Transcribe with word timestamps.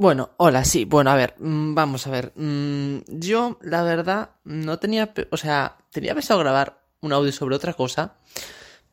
Bueno, 0.00 0.30
hola, 0.38 0.64
sí, 0.64 0.86
bueno, 0.86 1.10
a 1.10 1.14
ver, 1.14 1.34
mm, 1.38 1.74
vamos 1.74 2.06
a 2.06 2.10
ver. 2.10 2.32
Mm, 2.34 3.00
yo, 3.06 3.58
la 3.60 3.82
verdad, 3.82 4.30
no 4.44 4.78
tenía, 4.78 5.12
o 5.30 5.36
sea, 5.36 5.76
tenía 5.92 6.14
pensado 6.14 6.40
grabar 6.40 6.82
un 7.02 7.12
audio 7.12 7.30
sobre 7.32 7.54
otra 7.56 7.74
cosa, 7.74 8.14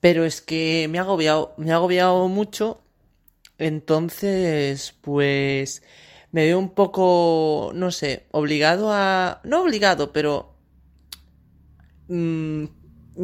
pero 0.01 0.25
es 0.25 0.41
que 0.41 0.87
me 0.89 0.99
ha 0.99 1.03
agobiado, 1.03 1.53
me 1.55 1.71
ha 1.71 1.75
agobiado 1.75 2.27
mucho, 2.27 2.81
entonces, 3.57 4.95
pues, 4.99 5.81
me 6.33 6.43
veo 6.45 6.59
un 6.59 6.71
poco, 6.71 7.71
no 7.73 7.91
sé, 7.91 8.27
obligado 8.31 8.91
a, 8.91 9.39
no 9.45 9.61
obligado, 9.61 10.11
pero, 10.11 10.55
mm, 12.09 12.65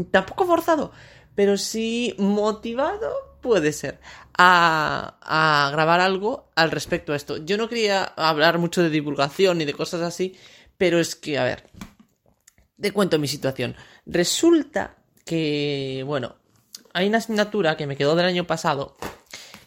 tampoco 0.09 0.45
forzado, 0.45 0.93
pero 1.35 1.57
sí 1.57 2.15
motivado, 2.18 3.38
puede 3.41 3.73
ser, 3.73 3.99
a, 4.37 5.69
grabar 5.71 5.99
algo 5.99 6.49
al 6.55 6.71
respecto 6.71 7.13
a 7.13 7.15
esto. 7.15 7.37
Yo 7.37 7.57
no 7.57 7.69
quería 7.69 8.03
hablar 8.03 8.57
mucho 8.57 8.81
de 8.81 8.89
divulgación 8.89 9.57
ni 9.57 9.65
de 9.65 9.73
cosas 9.73 10.01
así, 10.01 10.35
pero 10.77 10.99
es 10.99 11.15
que, 11.15 11.37
a 11.37 11.43
ver, 11.43 11.65
te 12.79 12.91
cuento 12.91 13.20
mi 13.20 13.27
situación. 13.27 13.75
Resulta 14.05 14.98
que, 15.25 16.03
bueno, 16.05 16.35
hay 16.93 17.07
una 17.07 17.20
asignatura 17.20 17.77
que 17.77 17.87
me 17.87 17.95
quedó 17.95 18.15
del 18.15 18.25
año 18.25 18.45
pasado, 18.45 18.98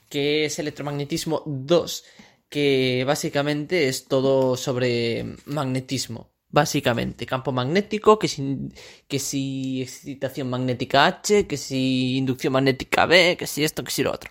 que 0.08 0.44
es 0.44 0.58
electromagnetismo 0.58 1.42
2, 1.46 2.04
que 2.48 3.04
básicamente 3.06 3.88
es 3.88 4.06
todo 4.06 4.56
sobre 4.56 5.36
magnetismo. 5.46 6.30
Básicamente, 6.48 7.26
campo 7.26 7.52
magnético, 7.52 8.18
que 8.18 8.28
si, 8.28 8.68
que 9.08 9.18
si 9.18 9.82
excitación 9.82 10.48
magnética 10.48 11.04
H, 11.04 11.46
que 11.46 11.56
si 11.56 12.16
inducción 12.16 12.52
magnética 12.52 13.04
B, 13.04 13.36
que 13.36 13.46
si 13.46 13.64
esto, 13.64 13.82
que 13.82 13.90
si 13.90 14.02
lo 14.04 14.12
otro. 14.12 14.30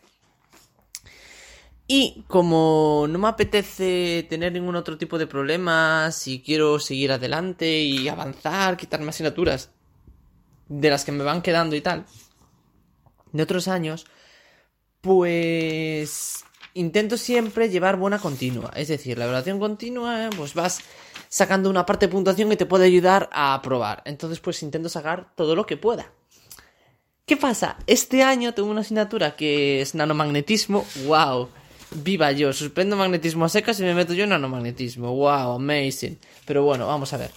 Y 1.88 2.24
como 2.28 3.06
no 3.08 3.20
me 3.20 3.28
apetece 3.28 4.26
tener 4.28 4.54
ningún 4.54 4.76
otro 4.76 4.98
tipo 4.98 5.20
de 5.20 5.28
problemas 5.28 6.28
y 6.28 6.42
quiero 6.42 6.80
seguir 6.80 7.12
adelante 7.12 7.82
y 7.82 8.08
avanzar, 8.08 8.76
quitarme 8.76 9.10
asignaturas 9.10 9.70
de 10.68 10.90
las 10.90 11.06
que 11.06 11.12
me 11.12 11.24
van 11.24 11.44
quedando 11.44 11.76
y 11.76 11.82
tal, 11.82 12.06
de 13.32 13.44
otros 13.44 13.68
años, 13.68 14.08
pues 15.02 16.44
intento 16.74 17.18
siempre 17.18 17.70
llevar 17.70 17.98
buena 17.98 18.18
continua. 18.18 18.72
Es 18.76 18.88
decir, 18.88 19.20
la 19.20 19.26
evaluación 19.26 19.60
continua, 19.60 20.30
pues 20.36 20.56
vas 20.56 20.80
sacando 21.30 21.70
una 21.70 21.86
parte 21.86 22.08
de 22.08 22.12
puntuación 22.12 22.50
que 22.50 22.58
te 22.58 22.66
puede 22.66 22.86
ayudar 22.86 23.30
a 23.32 23.54
aprobar. 23.54 24.02
Entonces, 24.06 24.40
pues 24.40 24.64
intento 24.64 24.90
sacar 24.90 25.34
todo 25.36 25.56
lo 25.56 25.68
que 25.68 25.78
pueda. 25.78 26.12
¿Qué 27.26 27.38
pasa? 27.38 27.78
Este 27.86 28.24
año 28.24 28.54
tengo 28.54 28.70
una 28.70 28.82
asignatura 28.82 29.36
que 29.36 29.82
es 29.82 29.96
nanomagnetismo. 29.96 30.86
¡Wow! 31.06 31.50
Viva 32.04 32.32
yo, 32.32 32.52
suspendo 32.54 32.96
magnetismo 32.96 33.46
a 33.46 33.50
secas 33.50 33.80
y 33.80 33.84
me 33.84 33.94
meto 33.94 34.14
yo 34.14 34.24
en 34.24 34.32
nanomagnetismo. 34.32 35.14
Wow, 35.16 35.54
amazing. 35.54 36.18
Pero 36.46 36.64
bueno, 36.64 36.88
vamos 36.88 37.14
a 37.14 37.18
ver. 37.18 37.32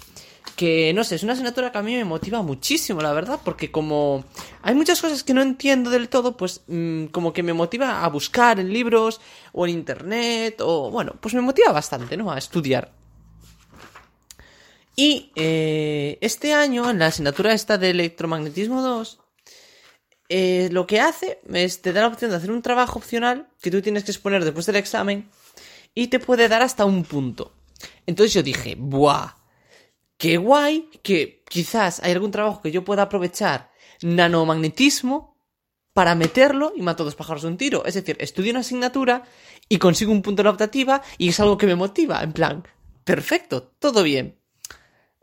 Que 0.56 0.92
no 0.92 1.05
sé, 1.05 1.14
es 1.14 1.23
una 1.23 1.34
asignatura 1.34 1.70
que 1.70 1.78
a 1.78 1.83
mí 1.83 1.95
me 1.95 2.05
motiva 2.05 2.42
muchísimo, 2.42 3.01
la 3.01 3.12
verdad, 3.12 3.39
porque 3.45 3.70
como 3.70 4.24
hay 4.63 4.74
muchas 4.74 5.01
cosas 5.01 5.23
que 5.23 5.33
no 5.33 5.42
entiendo 5.42 5.89
del 5.91 6.08
todo, 6.08 6.36
pues 6.36 6.63
mm, 6.67 7.07
como 7.07 7.33
que 7.33 7.45
me 7.45 7.52
motiva 7.52 8.05
a 8.05 8.08
buscar 8.08 8.58
en 8.58 8.73
libros 8.73 9.20
o 9.52 9.67
en 9.67 9.74
internet, 9.74 10.61
o 10.61 10.91
bueno, 10.91 11.14
pues 11.20 11.35
me 11.35 11.41
motiva 11.41 11.70
bastante, 11.70 12.17
¿no? 12.17 12.33
A 12.33 12.39
estudiar. 12.39 12.91
Y 14.97 15.30
eh, 15.36 16.18
este 16.20 16.55
año, 16.55 16.91
en 16.91 16.98
la 16.98 17.07
asignatura 17.07 17.52
esta 17.52 17.79
de 17.79 17.91
electromagnetismo 17.91 18.83
2, 18.83 19.20
eh, 20.28 20.68
lo 20.72 20.86
que 20.86 21.00
hace 21.00 21.40
es 21.52 21.80
te 21.80 21.92
da 21.92 22.02
la 22.02 22.08
opción 22.08 22.30
de 22.30 22.36
hacer 22.36 22.50
un 22.50 22.62
trabajo 22.62 22.98
opcional 22.98 23.48
que 23.61 23.70
tú 23.70 23.80
tienes 23.80 24.05
que 24.05 24.11
exponer 24.11 24.44
después 24.44 24.66
del 24.66 24.77
examen 24.77 25.28
y 25.94 26.08
te 26.08 26.18
puede 26.18 26.48
dar 26.48 26.62
hasta 26.62 26.84
un 26.84 27.05
punto. 27.05 27.55
Entonces 28.06 28.34
yo 28.34 28.42
dije, 28.42 28.77
¡buah! 28.78 29.36
¡Qué 30.17 30.36
guay! 30.36 30.90
Que 31.02 31.44
quizás 31.48 32.00
hay 32.02 32.12
algún 32.12 32.30
trabajo 32.30 32.61
que 32.61 32.70
yo 32.70 32.84
pueda 32.84 33.02
aprovechar 33.02 33.70
nanomagnetismo 34.02 35.38
para 35.92 36.14
meterlo 36.14 36.72
y 36.77 36.83
mato 36.83 37.05
dos 37.05 37.14
pájaros 37.14 37.42
de 37.42 37.48
un 37.48 37.56
tiro. 37.56 37.84
Es 37.84 37.94
decir, 37.94 38.17
estudio 38.20 38.50
una 38.50 38.61
asignatura 38.61 39.24
y 39.68 39.78
consigo 39.78 40.12
un 40.12 40.22
punto 40.22 40.42
en 40.42 40.44
la 40.44 40.52
optativa 40.52 41.02
y 41.17 41.30
es 41.30 41.40
algo 41.40 41.58
que 41.58 41.67
me 41.67 41.74
motiva. 41.74 42.22
En 42.22 42.33
plan, 42.33 42.64
perfecto, 43.05 43.72
todo 43.78 44.02
bien. 44.02 44.38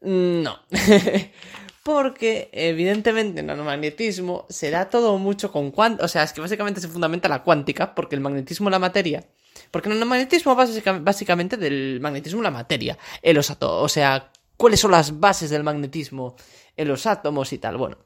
No. 0.02 0.60
porque 1.86 2.50
evidentemente 2.52 3.42
en 3.42 3.50
el 3.52 3.62
magnetismo 3.62 4.48
se 4.50 4.72
da 4.72 4.90
todo 4.90 5.20
mucho 5.20 5.52
con 5.52 5.70
cuántica, 5.70 6.04
o 6.04 6.08
sea, 6.08 6.24
es 6.24 6.34
que 6.34 6.42
básicamente 6.42 6.82
se 6.82 6.88
fundamenta 6.88 7.30
la 7.30 7.44
cuántica, 7.44 7.94
porque 7.94 8.16
el 8.16 8.22
magnetismo 8.22 8.72
la 8.72 8.80
materia, 8.80 9.24
porque 9.70 9.90
el 9.90 10.04
magnetismo 10.04 10.56
básicamente 10.56 11.58
del 11.58 12.00
magnetismo 12.02 12.42
la 12.42 12.50
materia, 12.50 12.98
en 13.22 13.36
los 13.36 13.52
átomos, 13.52 13.84
o 13.84 13.88
sea, 13.88 14.32
cuáles 14.58 14.80
son 14.80 14.90
las 14.90 15.20
bases 15.20 15.52
del 15.52 15.64
magnetismo 15.64 16.36
en 16.76 16.88
los 16.88 17.06
átomos 17.06 17.54
y 17.54 17.60
tal, 17.60 17.78
bueno. 17.78 17.98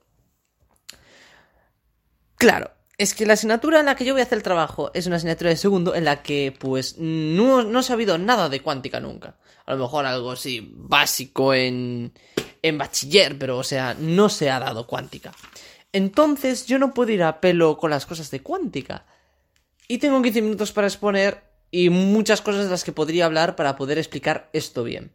Claro, 2.36 2.72
es 2.98 3.14
que 3.14 3.26
la 3.26 3.36
asignatura 3.36 3.80
en 3.80 3.86
la 3.86 3.96
que 3.96 4.04
yo 4.04 4.14
voy 4.14 4.20
a 4.20 4.26
hacer 4.26 4.40
el 4.40 4.44
trabajo 4.44 4.92
es 4.94 5.08
una 5.08 5.16
asignatura 5.16 5.52
de 5.52 5.56
segundo 5.56 5.96
en 5.96 6.04
la 6.04 6.22
que 6.22 6.54
pues 6.60 6.98
no, 6.98 7.64
no 7.64 7.80
he 7.80 7.84
sabido 7.84 8.18
nada 8.18 8.50
de 8.50 8.60
cuántica 8.60 9.00
nunca. 9.00 9.38
A 9.66 9.76
lo 9.76 9.84
mejor 9.84 10.06
algo 10.06 10.32
así 10.32 10.70
básico 10.76 11.54
en, 11.54 12.12
en 12.62 12.78
bachiller, 12.78 13.38
pero 13.38 13.58
o 13.58 13.64
sea, 13.64 13.96
no 14.00 14.30
se 14.30 14.50
ha 14.50 14.60
dado 14.60 14.88
cuántica. 14.88 15.34
Entonces 15.92 16.66
yo 16.66 16.80
no 16.80 16.94
puedo 16.94 17.12
ir 17.12 17.24
a 17.24 17.42
pelo 17.42 17.78
con 17.78 17.92
las 17.92 18.06
cosas 18.06 18.32
de 18.32 18.42
cuántica. 18.42 19.06
Y 19.88 19.98
tengo 19.98 20.22
15 20.22 20.42
minutos 20.42 20.72
para 20.72 20.88
exponer 20.88 21.44
y 21.72 21.90
muchas 21.90 22.42
cosas 22.42 22.66
de 22.66 22.72
las 22.72 22.84
que 22.84 22.92
podría 22.92 23.26
hablar 23.26 23.56
para 23.56 23.76
poder 23.76 23.98
explicar 23.98 24.50
esto 24.54 24.84
bien. 24.84 25.12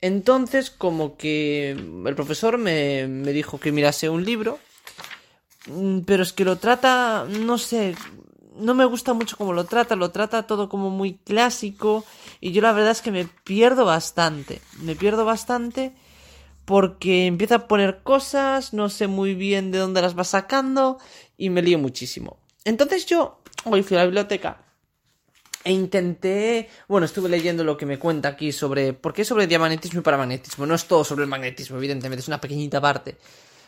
Entonces, 0.00 0.70
como 0.70 1.16
que 1.16 1.70
el 1.70 2.14
profesor 2.14 2.58
me, 2.58 3.06
me 3.06 3.32
dijo 3.32 3.60
que 3.60 3.72
mirase 3.72 4.08
un 4.08 4.24
libro, 4.24 4.58
mm, 5.66 6.00
pero 6.00 6.22
es 6.22 6.32
que 6.32 6.44
lo 6.44 6.56
trata, 6.56 7.26
no 7.28 7.58
sé, 7.58 7.94
no 8.56 8.74
me 8.74 8.84
gusta 8.84 9.12
mucho 9.12 9.36
cómo 9.36 9.52
lo 9.52 9.64
trata, 9.64 9.96
lo 9.96 10.10
trata 10.10 10.46
todo 10.46 10.68
como 10.68 10.90
muy 10.90 11.14
clásico 11.14 12.04
y 12.40 12.52
yo 12.52 12.62
la 12.62 12.72
verdad 12.72 12.92
es 12.92 13.02
que 13.02 13.10
me 13.10 13.24
pierdo 13.24 13.84
bastante, 13.84 14.60
me 14.82 14.96
pierdo 14.96 15.24
bastante 15.24 15.92
porque 16.70 17.26
empieza 17.26 17.56
a 17.56 17.66
poner 17.66 18.04
cosas, 18.04 18.72
no 18.72 18.90
sé 18.90 19.08
muy 19.08 19.34
bien 19.34 19.72
de 19.72 19.78
dónde 19.78 20.02
las 20.02 20.16
va 20.16 20.22
sacando 20.22 20.98
y 21.36 21.50
me 21.50 21.62
lío 21.62 21.80
muchísimo. 21.80 22.38
Entonces 22.64 23.06
yo 23.06 23.40
hoy 23.64 23.82
fui 23.82 23.96
a 23.96 24.00
la 24.00 24.06
biblioteca 24.06 24.62
e 25.64 25.72
intenté, 25.72 26.68
bueno, 26.86 27.06
estuve 27.06 27.28
leyendo 27.28 27.64
lo 27.64 27.76
que 27.76 27.86
me 27.86 27.98
cuenta 27.98 28.28
aquí 28.28 28.52
sobre 28.52 28.92
por 28.92 29.12
qué 29.12 29.24
sobre 29.24 29.48
diamagnetismo 29.48 29.98
y 29.98 30.04
paramagnetismo. 30.04 30.64
No 30.64 30.76
es 30.76 30.84
todo 30.84 31.02
sobre 31.02 31.24
el 31.24 31.28
magnetismo, 31.28 31.76
evidentemente, 31.76 32.20
es 32.20 32.28
una 32.28 32.40
pequeñita 32.40 32.80
parte, 32.80 33.16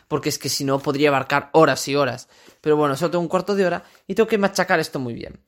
porque 0.07 0.29
es 0.29 0.39
que 0.39 0.47
si 0.47 0.63
no 0.63 0.79
podría 0.79 1.09
abarcar 1.09 1.49
horas 1.51 1.85
y 1.89 1.97
horas. 1.97 2.29
Pero 2.61 2.77
bueno, 2.77 2.95
solo 2.95 3.11
tengo 3.11 3.21
un 3.23 3.27
cuarto 3.27 3.53
de 3.53 3.65
hora 3.65 3.83
y 4.07 4.15
tengo 4.15 4.29
que 4.29 4.37
machacar 4.37 4.79
esto 4.79 4.99
muy 4.99 5.13
bien. 5.13 5.41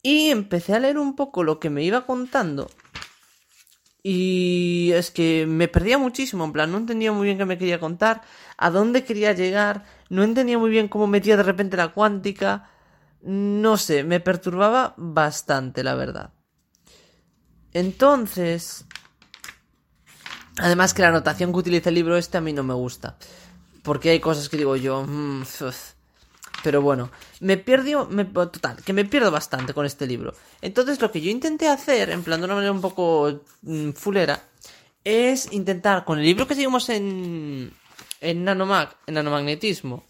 Y 0.00 0.30
empecé 0.30 0.74
a 0.74 0.78
leer 0.78 0.96
un 0.96 1.16
poco 1.16 1.42
lo 1.42 1.58
que 1.58 1.70
me 1.70 1.82
iba 1.82 2.06
contando 2.06 2.70
y 4.10 4.90
es 4.94 5.10
que 5.10 5.44
me 5.46 5.68
perdía 5.68 5.98
muchísimo, 5.98 6.42
en 6.46 6.52
plan, 6.52 6.72
no 6.72 6.78
entendía 6.78 7.12
muy 7.12 7.26
bien 7.26 7.36
qué 7.36 7.44
me 7.44 7.58
quería 7.58 7.78
contar, 7.78 8.22
a 8.56 8.70
dónde 8.70 9.04
quería 9.04 9.34
llegar, 9.34 9.84
no 10.08 10.22
entendía 10.22 10.56
muy 10.56 10.70
bien 10.70 10.88
cómo 10.88 11.06
metía 11.06 11.36
de 11.36 11.42
repente 11.42 11.76
la 11.76 11.88
cuántica, 11.88 12.70
no 13.20 13.76
sé, 13.76 14.04
me 14.04 14.18
perturbaba 14.18 14.94
bastante, 14.96 15.84
la 15.84 15.94
verdad. 15.94 16.32
Entonces, 17.74 18.86
además 20.56 20.94
que 20.94 21.02
la 21.02 21.08
anotación 21.08 21.52
que 21.52 21.58
utiliza 21.58 21.90
el 21.90 21.96
libro 21.96 22.16
este 22.16 22.38
a 22.38 22.40
mí 22.40 22.54
no 22.54 22.62
me 22.62 22.72
gusta, 22.72 23.18
porque 23.82 24.08
hay 24.08 24.20
cosas 24.20 24.48
que 24.48 24.56
digo 24.56 24.74
yo, 24.76 25.04
mm, 25.06 25.44
pero 26.62 26.82
bueno, 26.82 27.10
me 27.40 27.56
pierdo, 27.56 28.06
me, 28.06 28.24
total, 28.24 28.82
que 28.84 28.92
me 28.92 29.04
pierdo 29.04 29.30
bastante 29.30 29.74
con 29.74 29.86
este 29.86 30.06
libro. 30.06 30.34
Entonces 30.60 31.00
lo 31.00 31.10
que 31.10 31.20
yo 31.20 31.30
intenté 31.30 31.68
hacer, 31.68 32.10
en 32.10 32.22
plan 32.22 32.40
de 32.40 32.46
una 32.46 32.54
manera 32.54 32.72
un 32.72 32.80
poco 32.80 33.40
mm, 33.62 33.90
fulera, 33.92 34.42
es 35.04 35.52
intentar, 35.52 36.04
con 36.04 36.18
el 36.18 36.24
libro 36.24 36.46
que 36.46 36.54
seguimos 36.54 36.88
en, 36.88 37.72
en 38.20 38.44
Nanomag, 38.44 38.96
en 39.06 39.14
nanomagnetismo, 39.14 40.04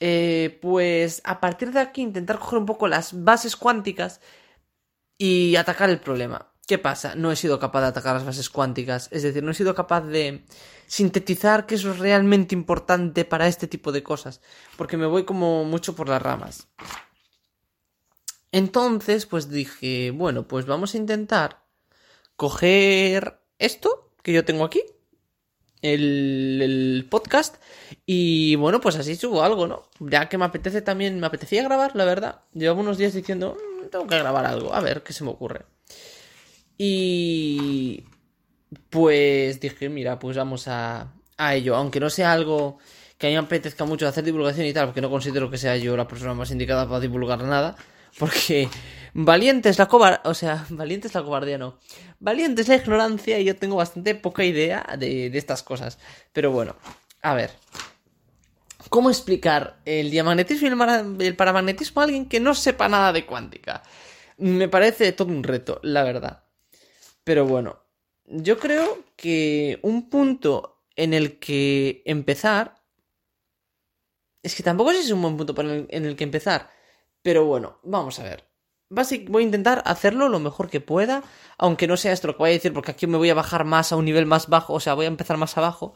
eh, 0.00 0.58
pues 0.62 1.20
a 1.24 1.40
partir 1.40 1.72
de 1.72 1.80
aquí 1.80 2.02
intentar 2.02 2.38
coger 2.38 2.58
un 2.58 2.66
poco 2.66 2.88
las 2.88 3.24
bases 3.24 3.56
cuánticas 3.56 4.20
y 5.18 5.56
atacar 5.56 5.90
el 5.90 6.00
problema. 6.00 6.47
¿Qué 6.68 6.76
pasa? 6.76 7.14
No 7.14 7.32
he 7.32 7.36
sido 7.36 7.58
capaz 7.58 7.80
de 7.80 7.86
atacar 7.86 8.14
las 8.14 8.26
bases 8.26 8.50
cuánticas, 8.50 9.08
es 9.10 9.22
decir, 9.22 9.42
no 9.42 9.52
he 9.52 9.54
sido 9.54 9.74
capaz 9.74 10.02
de 10.02 10.44
sintetizar 10.86 11.64
qué 11.64 11.76
es 11.76 11.84
realmente 11.84 12.54
importante 12.54 13.24
para 13.24 13.48
este 13.48 13.66
tipo 13.66 13.90
de 13.90 14.02
cosas, 14.02 14.42
porque 14.76 14.98
me 14.98 15.06
voy 15.06 15.24
como 15.24 15.64
mucho 15.64 15.96
por 15.96 16.10
las 16.10 16.20
ramas. 16.20 16.68
Entonces, 18.52 19.24
pues 19.24 19.48
dije, 19.48 20.10
bueno, 20.10 20.46
pues 20.46 20.66
vamos 20.66 20.92
a 20.92 20.98
intentar 20.98 21.64
coger 22.36 23.40
esto 23.58 24.12
que 24.22 24.34
yo 24.34 24.44
tengo 24.44 24.66
aquí, 24.66 24.82
el, 25.80 27.06
podcast, 27.10 27.56
y 28.04 28.56
bueno, 28.56 28.82
pues 28.82 28.96
así 28.96 29.16
subo 29.16 29.42
algo, 29.42 29.66
¿no? 29.66 29.88
Ya 30.00 30.28
que 30.28 30.36
me 30.36 30.44
apetece 30.44 30.82
también, 30.82 31.18
me 31.18 31.28
apetecía 31.28 31.62
grabar, 31.62 31.96
la 31.96 32.04
verdad. 32.04 32.42
Llevo 32.52 32.82
unos 32.82 32.98
días 32.98 33.14
diciendo, 33.14 33.56
mm, 33.56 33.88
tengo 33.88 34.06
que 34.06 34.18
grabar 34.18 34.44
algo, 34.44 34.74
a 34.74 34.80
ver 34.80 35.02
qué 35.02 35.14
se 35.14 35.24
me 35.24 35.30
ocurre. 35.30 35.64
Y 36.78 38.04
pues 38.88 39.60
dije, 39.60 39.88
mira, 39.88 40.18
pues 40.18 40.36
vamos 40.36 40.68
a, 40.68 41.12
a 41.36 41.54
ello, 41.54 41.76
aunque 41.76 42.00
no 42.00 42.08
sea 42.08 42.32
algo 42.32 42.78
que 43.18 43.26
a 43.26 43.30
mí 43.30 43.34
me 43.34 43.40
apetezca 43.40 43.84
mucho 43.84 44.06
hacer 44.06 44.24
divulgación 44.24 44.66
y 44.66 44.72
tal, 44.72 44.86
porque 44.86 45.00
no 45.00 45.10
considero 45.10 45.50
que 45.50 45.58
sea 45.58 45.76
yo 45.76 45.96
la 45.96 46.06
persona 46.06 46.34
más 46.34 46.52
indicada 46.52 46.86
para 46.86 47.00
divulgar 47.00 47.42
nada, 47.42 47.76
porque 48.18 48.68
valiente 49.12 49.68
es 49.68 49.78
la 49.78 49.86
cobardía, 49.86 50.22
o 50.24 50.34
sea, 50.34 50.64
valiente 50.70 51.08
es 51.08 51.14
la 51.14 51.24
cobardía, 51.24 51.58
no. 51.58 51.78
Valiente 52.20 52.62
es 52.62 52.68
la 52.68 52.76
ignorancia 52.76 53.38
y 53.40 53.44
yo 53.44 53.56
tengo 53.56 53.76
bastante 53.76 54.14
poca 54.14 54.44
idea 54.44 54.86
de, 54.98 55.30
de 55.30 55.38
estas 55.38 55.62
cosas. 55.64 55.98
Pero 56.32 56.52
bueno, 56.52 56.76
a 57.22 57.34
ver. 57.34 57.50
¿Cómo 58.90 59.10
explicar 59.10 59.80
el 59.84 60.10
diamagnetismo 60.10 60.68
y 61.18 61.26
el 61.26 61.36
paramagnetismo 61.36 62.00
a 62.00 62.04
alguien 62.04 62.26
que 62.26 62.40
no 62.40 62.54
sepa 62.54 62.88
nada 62.88 63.12
de 63.12 63.26
cuántica? 63.26 63.82
Me 64.38 64.68
parece 64.68 65.12
todo 65.12 65.28
un 65.28 65.42
reto, 65.42 65.80
la 65.82 66.04
verdad. 66.04 66.44
Pero 67.28 67.44
bueno, 67.44 67.78
yo 68.24 68.58
creo 68.58 69.04
que 69.14 69.80
un 69.82 70.08
punto 70.08 70.80
en 70.96 71.12
el 71.12 71.38
que 71.38 72.00
empezar... 72.06 72.80
Es 74.42 74.54
que 74.54 74.62
tampoco 74.62 74.92
es 74.92 75.10
un 75.10 75.20
buen 75.20 75.36
punto 75.36 75.54
en 75.60 76.06
el 76.06 76.16
que 76.16 76.24
empezar. 76.24 76.70
Pero 77.20 77.44
bueno, 77.44 77.80
vamos 77.82 78.18
a 78.18 78.22
ver. 78.22 78.48
Voy 78.88 79.42
a 79.42 79.44
intentar 79.44 79.82
hacerlo 79.84 80.30
lo 80.30 80.38
mejor 80.38 80.70
que 80.70 80.80
pueda, 80.80 81.22
aunque 81.58 81.86
no 81.86 81.98
sea 81.98 82.12
esto 82.14 82.28
lo 82.28 82.32
que 82.32 82.44
voy 82.44 82.50
a 82.50 82.52
decir, 82.54 82.72
porque 82.72 82.92
aquí 82.92 83.06
me 83.06 83.18
voy 83.18 83.28
a 83.28 83.34
bajar 83.34 83.66
más 83.66 83.92
a 83.92 83.96
un 83.96 84.06
nivel 84.06 84.24
más 84.24 84.48
bajo, 84.48 84.72
o 84.72 84.80
sea, 84.80 84.94
voy 84.94 85.04
a 85.04 85.08
empezar 85.08 85.36
más 85.36 85.58
abajo, 85.58 85.92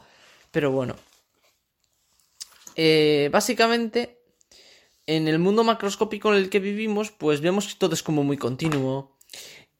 pero 0.51 0.69
bueno. 0.69 0.95
Eh, 2.75 3.29
básicamente, 3.33 4.19
en 5.07 5.27
el 5.27 5.39
mundo 5.39 5.63
macroscópico 5.63 6.31
en 6.31 6.43
el 6.43 6.51
que 6.51 6.59
vivimos, 6.59 7.09
pues 7.09 7.41
vemos 7.41 7.69
que 7.69 7.79
todo 7.79 7.95
es 7.95 8.03
como 8.03 8.23
muy 8.23 8.37
continuo, 8.37 9.13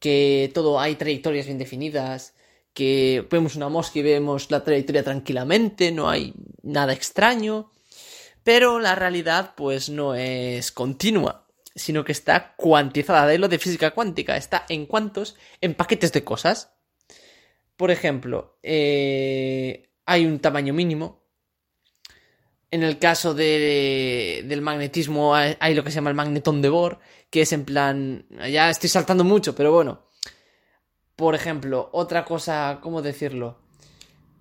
que 0.04 0.52
todo 0.54 0.82
hay 0.82 0.96
trayectorias 0.96 1.46
bien 1.46 1.58
definidas, 1.58 2.36
que 2.74 3.26
vemos 3.32 3.56
una 3.56 3.70
mosca 3.70 4.00
y 4.00 4.02
vemos 4.02 4.52
la 4.52 4.62
trayectoria 4.62 5.02
tranquilamente, 5.02 5.94
no 5.94 6.10
hay 6.10 6.34
nada 6.62 6.92
extraño, 6.92 7.72
pero 8.44 8.82
la 8.82 8.96
realidad 8.96 9.54
pues 9.56 9.88
no 9.90 10.14
es 10.14 10.74
continua 10.74 11.44
sino 11.76 12.04
que 12.04 12.12
está 12.12 12.54
cuantizada. 12.56 13.26
De 13.26 13.38
lo 13.38 13.48
de 13.48 13.60
física 13.60 13.92
cuántica, 13.92 14.38
está 14.38 14.66
en 14.70 14.86
cuantos, 14.86 15.36
en 15.62 15.74
paquetes 15.74 16.12
de 16.12 16.24
cosas. 16.24 16.74
Por 17.78 17.90
ejemplo, 17.90 18.60
eh, 18.62 19.90
hay 20.06 20.26
un 20.26 20.40
tamaño 20.40 20.74
mínimo. 20.74 21.23
En 22.74 22.82
el 22.82 22.98
caso 22.98 23.36
de, 23.36 24.44
del 24.48 24.64
magnetismo 24.64 25.36
hay, 25.36 25.76
lo 25.76 25.84
que 25.84 25.92
se 25.92 25.98
llama 25.98 26.10
el 26.10 26.16
magnetón 26.16 26.60
de 26.60 26.70
Bohr, 26.70 26.98
que 27.30 27.44
es 27.44 27.54
en 27.54 27.66
plan... 27.66 28.26
Ya 28.50 28.68
estoy 28.72 28.90
saltando 28.90 29.24
mucho, 29.24 29.54
pero 29.54 29.72
bueno. 29.72 30.08
Por 31.16 31.36
ejemplo, 31.36 31.92
otra 31.94 32.26
cosa, 32.26 32.80
¿cómo 32.82 33.04
decirlo? 33.04 33.60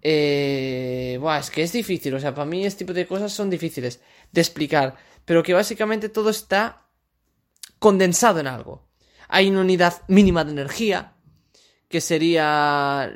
Eh, 0.00 1.18
buah, 1.20 1.40
es 1.40 1.50
que 1.50 1.62
es 1.62 1.72
difícil, 1.72 2.14
o 2.14 2.20
sea, 2.20 2.34
para 2.34 2.46
mí 2.46 2.64
este 2.64 2.86
tipo 2.86 2.94
de 2.94 3.06
cosas 3.06 3.34
son 3.34 3.50
difíciles 3.50 4.00
de 4.32 4.40
explicar, 4.40 4.96
pero 5.26 5.42
que 5.42 5.52
básicamente 5.52 6.08
todo 6.08 6.30
está 6.30 6.86
condensado 7.78 8.40
en 8.40 8.46
algo. 8.46 8.88
Hay 9.28 9.50
una 9.50 9.60
unidad 9.60 10.04
mínima 10.08 10.42
de 10.42 10.52
energía, 10.52 11.16
que 11.86 12.00
sería 12.00 13.12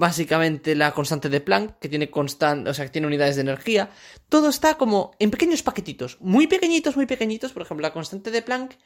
básicamente 0.00 0.74
la 0.74 0.92
constante 0.92 1.28
de 1.28 1.42
Planck, 1.42 1.78
que 1.78 1.90
tiene 1.90 2.10
constante, 2.10 2.70
o 2.70 2.74
sea, 2.74 2.86
que 2.86 2.90
tiene 2.90 3.06
unidades 3.06 3.36
de 3.36 3.42
energía. 3.42 3.90
Todo 4.30 4.48
está 4.48 4.78
como 4.78 5.12
en 5.18 5.30
pequeños 5.30 5.62
paquetitos, 5.62 6.16
muy 6.20 6.46
pequeñitos, 6.46 6.96
muy 6.96 7.04
pequeñitos. 7.04 7.52
Por 7.52 7.62
ejemplo, 7.62 7.82
la 7.82 7.92
constante 7.92 8.30
de 8.30 8.40
Planck 8.40 8.78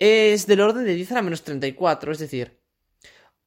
es 0.00 0.48
del 0.48 0.60
orden 0.60 0.84
de 0.84 0.94
10 0.94 1.12
a 1.12 1.14
la 1.14 1.22
menos 1.22 1.44
34, 1.44 2.10
es 2.10 2.18
decir, 2.18 2.60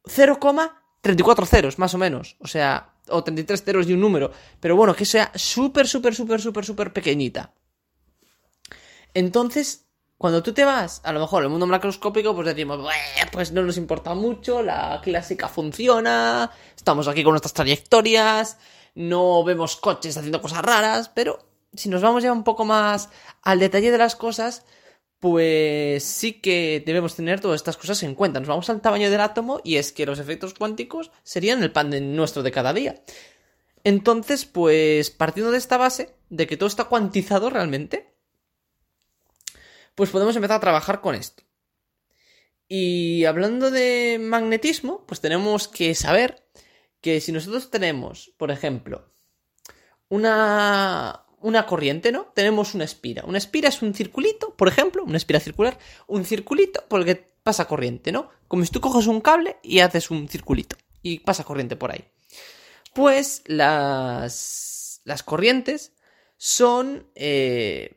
0,34 0.05 1.45
ceros, 1.45 1.77
más 1.77 1.93
o 1.93 1.97
menos. 1.97 2.37
O 2.39 2.47
sea, 2.47 2.95
o 3.09 3.21
33 3.21 3.61
ceros 3.61 3.89
y 3.89 3.93
un 3.93 3.99
número. 3.99 4.31
Pero 4.61 4.77
bueno, 4.77 4.95
que 4.95 5.03
sea 5.03 5.33
súper, 5.35 5.89
súper, 5.89 6.15
súper, 6.15 6.39
súper, 6.39 6.63
súper 6.63 6.93
pequeñita. 6.93 7.53
Entonces, 9.13 9.90
cuando 10.21 10.43
tú 10.43 10.53
te 10.53 10.65
vas, 10.65 11.01
a 11.03 11.11
lo 11.13 11.19
mejor, 11.19 11.41
al 11.41 11.49
mundo 11.49 11.65
macroscópico, 11.65 12.35
pues 12.35 12.45
decimos, 12.45 12.87
pues 13.31 13.51
no 13.53 13.63
nos 13.63 13.75
importa 13.77 14.13
mucho, 14.13 14.61
la 14.61 15.01
clásica 15.03 15.47
funciona, 15.47 16.51
estamos 16.77 17.07
aquí 17.07 17.23
con 17.23 17.31
nuestras 17.31 17.55
trayectorias, 17.55 18.59
no 18.93 19.43
vemos 19.43 19.77
coches 19.77 20.15
haciendo 20.17 20.39
cosas 20.39 20.61
raras, 20.61 21.09
pero 21.09 21.39
si 21.73 21.89
nos 21.89 22.03
vamos 22.03 22.21
ya 22.21 22.31
un 22.31 22.43
poco 22.43 22.65
más 22.65 23.09
al 23.41 23.57
detalle 23.57 23.89
de 23.89 23.97
las 23.97 24.15
cosas, 24.15 24.63
pues 25.19 26.03
sí 26.03 26.33
que 26.33 26.83
debemos 26.85 27.15
tener 27.15 27.39
todas 27.39 27.59
estas 27.59 27.77
cosas 27.77 28.03
en 28.03 28.13
cuenta. 28.13 28.39
Nos 28.39 28.49
vamos 28.49 28.69
al 28.69 28.79
tamaño 28.79 29.09
del 29.09 29.21
átomo 29.21 29.59
y 29.63 29.77
es 29.77 29.91
que 29.91 30.05
los 30.05 30.19
efectos 30.19 30.53
cuánticos 30.53 31.09
serían 31.23 31.63
el 31.63 31.71
pan 31.71 31.89
de 31.89 31.99
nuestro 31.99 32.43
de 32.43 32.51
cada 32.51 32.73
día. 32.73 33.01
Entonces, 33.83 34.45
pues 34.45 35.09
partiendo 35.09 35.51
de 35.51 35.57
esta 35.57 35.77
base, 35.77 36.13
de 36.29 36.45
que 36.45 36.57
todo 36.57 36.67
está 36.67 36.83
cuantizado 36.83 37.49
realmente, 37.49 38.10
pues 39.95 40.09
podemos 40.09 40.35
empezar 40.35 40.57
a 40.57 40.61
trabajar 40.61 41.01
con 41.01 41.15
esto. 41.15 41.43
Y 42.67 43.25
hablando 43.25 43.69
de 43.69 44.17
magnetismo, 44.19 45.05
pues 45.05 45.19
tenemos 45.19 45.67
que 45.67 45.93
saber 45.93 46.47
que 47.01 47.19
si 47.19 47.31
nosotros 47.31 47.69
tenemos, 47.69 48.31
por 48.37 48.51
ejemplo, 48.51 49.11
una, 50.07 51.25
una 51.41 51.65
corriente, 51.65 52.11
¿no? 52.11 52.31
Tenemos 52.33 52.73
una 52.73 52.85
espira. 52.85 53.23
Una 53.25 53.39
espira 53.39 53.69
es 53.69 53.81
un 53.81 53.93
circulito, 53.93 54.55
por 54.55 54.67
ejemplo, 54.67 55.03
una 55.03 55.17
espira 55.17 55.39
circular, 55.39 55.77
un 56.07 56.23
circulito 56.23 56.83
por 56.87 57.01
el 57.01 57.05
que 57.05 57.15
pasa 57.43 57.65
corriente, 57.65 58.11
¿no? 58.11 58.29
Como 58.47 58.63
si 58.63 58.71
tú 58.71 58.79
coges 58.79 59.07
un 59.07 59.21
cable 59.21 59.57
y 59.63 59.79
haces 59.79 60.11
un 60.11 60.29
circulito 60.29 60.77
y 61.01 61.19
pasa 61.19 61.43
corriente 61.43 61.75
por 61.75 61.91
ahí. 61.91 62.05
Pues 62.93 63.41
las, 63.47 65.01
las 65.03 65.23
corrientes 65.23 65.93
son 66.37 67.07
eh, 67.15 67.95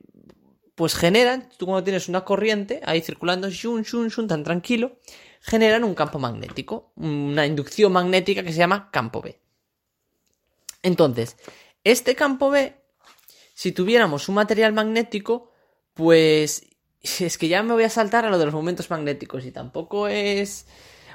pues 0.74 0.94
generan, 0.94 1.48
tú 1.56 1.66
cuando 1.66 1.84
tienes 1.84 2.08
una 2.08 2.24
corriente 2.24 2.80
ahí 2.84 3.00
circulando, 3.00 3.48
shun, 3.50 3.82
shun, 3.82 4.08
shun, 4.08 4.26
tan 4.26 4.42
tranquilo, 4.42 4.98
generan 5.40 5.84
un 5.84 5.94
campo 5.94 6.18
magnético, 6.18 6.92
una 6.96 7.46
inducción 7.46 7.92
magnética 7.92 8.42
que 8.42 8.52
se 8.52 8.58
llama 8.58 8.90
campo 8.90 9.22
B. 9.22 9.38
Entonces, 10.82 11.36
este 11.84 12.14
campo 12.14 12.50
B, 12.50 12.74
si 13.54 13.72
tuviéramos 13.72 14.28
un 14.28 14.34
material 14.34 14.72
magnético, 14.72 15.52
pues 15.94 16.66
es 17.20 17.38
que 17.38 17.48
ya 17.48 17.62
me 17.62 17.74
voy 17.74 17.84
a 17.84 17.90
saltar 17.90 18.24
a 18.24 18.30
lo 18.30 18.38
de 18.38 18.46
los 18.46 18.54
momentos 18.54 18.90
magnéticos 18.90 19.44
y 19.44 19.52
tampoco 19.52 20.08
es 20.08 20.66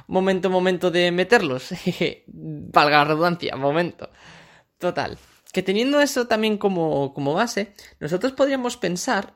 momento, 0.08 0.50
momento 0.50 0.89
de 0.89 1.12
meterlos. 1.12 1.70
Valga 2.28 3.00
la 3.00 3.06
redundancia, 3.06 3.56
momento. 3.58 4.10
Total. 4.78 5.18
Que 5.51 5.63
teniendo 5.63 6.00
eso 6.00 6.28
también 6.28 6.58
como, 6.58 7.13
como 7.13 7.34
base, 7.34 7.74
nosotros 8.00 8.34
podríamos 8.34 8.78
pensar 8.78 9.34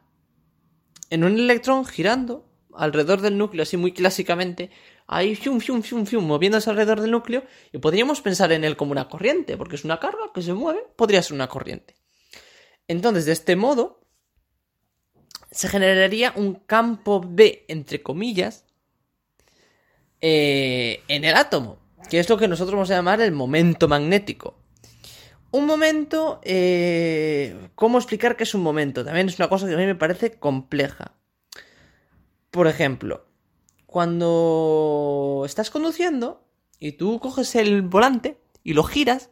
en 1.14 1.24
un 1.24 1.38
electrón 1.38 1.86
girando 1.86 2.50
alrededor 2.74 3.22
del 3.22 3.38
núcleo, 3.38 3.62
así 3.62 3.78
muy 3.78 3.92
clásicamente, 3.92 4.72
ahí 5.06 5.36
fium, 5.36 5.60
fium, 5.60 5.84
fium, 5.84 6.08
fium, 6.08 6.26
moviéndose 6.26 6.72
alrededor 6.72 7.02
del 7.02 7.12
núcleo, 7.12 7.44
y 7.72 7.78
podríamos 7.78 8.20
pensar 8.22 8.52
en 8.52 8.64
él 8.64 8.76
como 8.76 8.94
una 8.94 9.08
corriente, 9.08 9.56
porque 9.56 9.76
es 9.76 9.86
una 9.86 10.00
carga 10.00 10.32
que 10.34 10.42
se 10.42 10.54
mueve, 10.54 10.84
podría 10.96 11.22
ser 11.22 11.36
una 11.36 11.48
corriente. 11.48 11.94
Entonces, 12.88 13.26
de 13.26 13.34
este 13.34 13.56
modo, 13.56 14.02
se 15.52 15.70
generaría 15.70 16.34
un 16.36 16.56
campo 16.56 17.22
B, 17.24 17.64
entre 17.68 18.02
comillas, 18.02 18.66
eh, 20.20 21.04
en 21.08 21.26
el 21.26 21.36
átomo, 21.36 21.78
que 22.10 22.18
es 22.18 22.28
lo 22.28 22.38
que 22.38 22.48
nosotros 22.48 22.74
vamos 22.74 22.90
a 22.90 22.96
llamar 22.96 23.22
el 23.22 23.34
momento 23.34 23.88
magnético. 23.88 24.63
Un 25.54 25.68
momento, 25.68 26.42
eh, 26.42 27.70
¿cómo 27.76 28.00
explicar 28.00 28.36
qué 28.36 28.44
es 28.44 28.56
un 28.56 28.64
momento? 28.64 29.06
También 29.06 29.30
es 29.30 29.38
una 29.38 29.50
cosa 29.50 29.68
que 29.68 29.76
a 29.76 29.78
mí 29.78 29.86
me 29.86 29.94
parece 29.94 30.40
compleja. 30.40 31.16
Por 32.50 32.66
ejemplo, 32.66 33.28
cuando 33.86 35.44
estás 35.46 35.70
conduciendo 35.70 36.44
y 36.80 36.94
tú 36.94 37.20
coges 37.20 37.54
el 37.54 37.84
volante 37.84 38.42
y 38.64 38.74
lo 38.74 38.84
giras, 38.84 39.30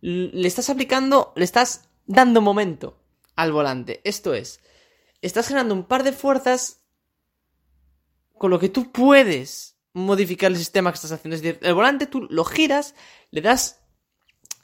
le 0.00 0.46
estás 0.46 0.70
aplicando, 0.70 1.32
le 1.34 1.42
estás 1.42 1.88
dando 2.06 2.40
momento 2.40 3.02
al 3.34 3.50
volante. 3.50 4.00
Esto 4.04 4.32
es, 4.32 4.60
estás 5.22 5.48
generando 5.48 5.74
un 5.74 5.88
par 5.88 6.04
de 6.04 6.12
fuerzas 6.12 6.84
con 8.38 8.52
lo 8.52 8.60
que 8.60 8.68
tú 8.68 8.92
puedes 8.92 9.76
modificar 9.92 10.52
el 10.52 10.56
sistema 10.56 10.92
que 10.92 10.96
estás 10.96 11.10
haciendo. 11.10 11.34
Es 11.34 11.42
decir, 11.42 11.58
el 11.62 11.74
volante 11.74 12.06
tú 12.06 12.28
lo 12.30 12.44
giras, 12.44 12.94
le 13.32 13.40
das. 13.40 13.80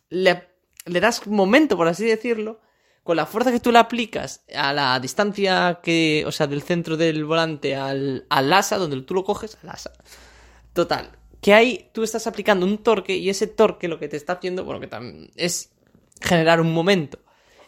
Le, 0.09 0.50
le 0.87 1.01
das 1.01 1.27
momento, 1.27 1.77
por 1.77 1.89
así 1.89 2.05
decirlo. 2.05 2.61
Con 3.03 3.17
la 3.17 3.25
fuerza 3.25 3.51
que 3.51 3.61
tú 3.61 3.73
le 3.73 3.79
aplicas 3.79 4.45
a 4.55 4.73
la 4.73 5.01
distancia 5.01 5.81
que. 5.83 6.25
O 6.27 6.33
sea, 6.33 6.47
del 6.47 6.63
centro 6.63 6.97
del 6.97 7.25
volante 7.25 7.75
al, 7.75 8.27
al 8.29 8.53
asa, 8.53 8.77
donde 8.77 9.01
tú 9.03 9.15
lo 9.15 9.25
coges, 9.25 9.57
al 9.63 9.71
asa. 9.71 9.93
Total. 10.73 11.11
Que 11.41 11.55
ahí 11.55 11.91
tú 11.93 12.03
estás 12.03 12.27
aplicando 12.27 12.67
un 12.67 12.79
torque 12.79 13.17
y 13.17 13.31
ese 13.31 13.47
torque 13.47 13.89
lo 13.89 13.99
que 13.99 14.09
te 14.09 14.17
está 14.19 14.35
haciendo, 14.35 14.65
bueno, 14.65 14.81
que 14.81 14.87
también 14.87 15.31
es 15.35 15.73
generar 16.21 16.61
un 16.61 16.73
momento 16.73 17.19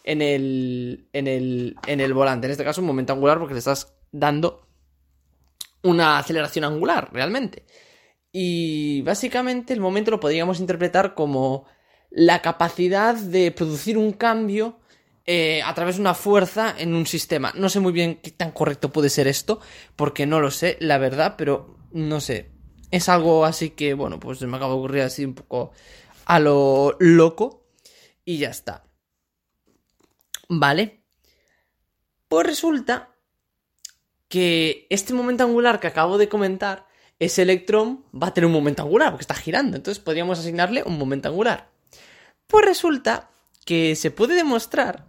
en 0.05 0.21
el, 0.21 1.09
en 1.13 1.27
el, 1.27 1.77
en 1.87 2.01
el 2.01 2.13
volante. 2.13 2.47
En 2.47 2.53
este 2.53 2.65
caso, 2.65 2.83
un 2.83 2.87
momento 2.87 3.13
angular 3.13 3.39
porque 3.39 3.55
le 3.55 3.59
estás 3.59 3.95
dando 4.11 4.67
una 5.83 6.19
aceleración 6.19 6.65
angular, 6.65 7.11
realmente. 7.13 7.65
Y 8.31 9.03
básicamente 9.03 9.73
el 9.73 9.81
momento 9.81 10.11
lo 10.11 10.21
podríamos 10.21 10.61
interpretar 10.61 11.15
como 11.15 11.67
la 12.15 12.43
capacidad 12.43 13.15
de 13.15 13.51
producir 13.53 13.97
un 13.97 14.13
cambio 14.13 14.79
eh, 15.25 15.63
a 15.63 15.73
través 15.75 15.97
de 15.97 16.03
una 16.03 16.15
fuerza 16.15 16.75
en 16.77 16.95
un 16.95 17.07
sistema. 17.07 17.53
No 17.57 17.69
sé 17.69 17.81
muy 17.81 17.93
bien 17.93 18.17
qué 18.23 18.31
tan 18.31 18.53
correcto 18.53 18.93
puede 18.93 19.09
ser 19.09 19.29
esto, 19.29 19.61
porque 19.97 20.27
no 20.27 20.41
lo 20.41 20.51
sé, 20.51 20.77
la 20.81 20.99
verdad, 20.99 21.35
pero 21.39 21.77
no 21.93 22.21
sé. 22.21 22.51
Es 22.91 23.09
algo 23.09 23.45
así 23.45 23.71
que, 23.71 23.95
bueno, 23.95 24.21
pues 24.21 24.43
me 24.43 24.57
acaba 24.57 24.73
de 24.73 24.79
ocurrir 24.79 25.03
así 25.03 25.25
un 25.25 25.35
poco 25.35 25.73
a 26.27 26.39
lo 26.39 26.97
loco. 27.01 27.67
Y 28.25 28.39
ya 28.39 28.51
está. 28.51 28.85
Vale. 30.49 31.03
Pues 32.29 32.47
resulta 32.47 33.15
que 34.29 34.87
este 34.91 35.13
momento 35.13 35.45
angular 35.45 35.81
que 35.81 35.89
acabo 35.89 36.19
de 36.19 36.29
comentar, 36.29 36.87
ese 37.19 37.43
electrón 37.43 38.05
va 38.15 38.29
a 38.29 38.35
tener 38.35 38.47
un 38.47 38.53
momento 38.53 38.83
angular 38.83 39.11
porque 39.11 39.23
está 39.23 39.35
girando. 39.35 39.77
Entonces 39.77 40.03
podríamos 40.03 40.39
asignarle 40.39 40.83
un 40.85 40.99
momento 40.99 41.29
angular. 41.29 41.72
Pues 42.53 42.67
resulta 42.67 43.31
que 43.65 43.97
se 43.97 44.11
puede 44.11 44.35
demostrar 44.35 45.09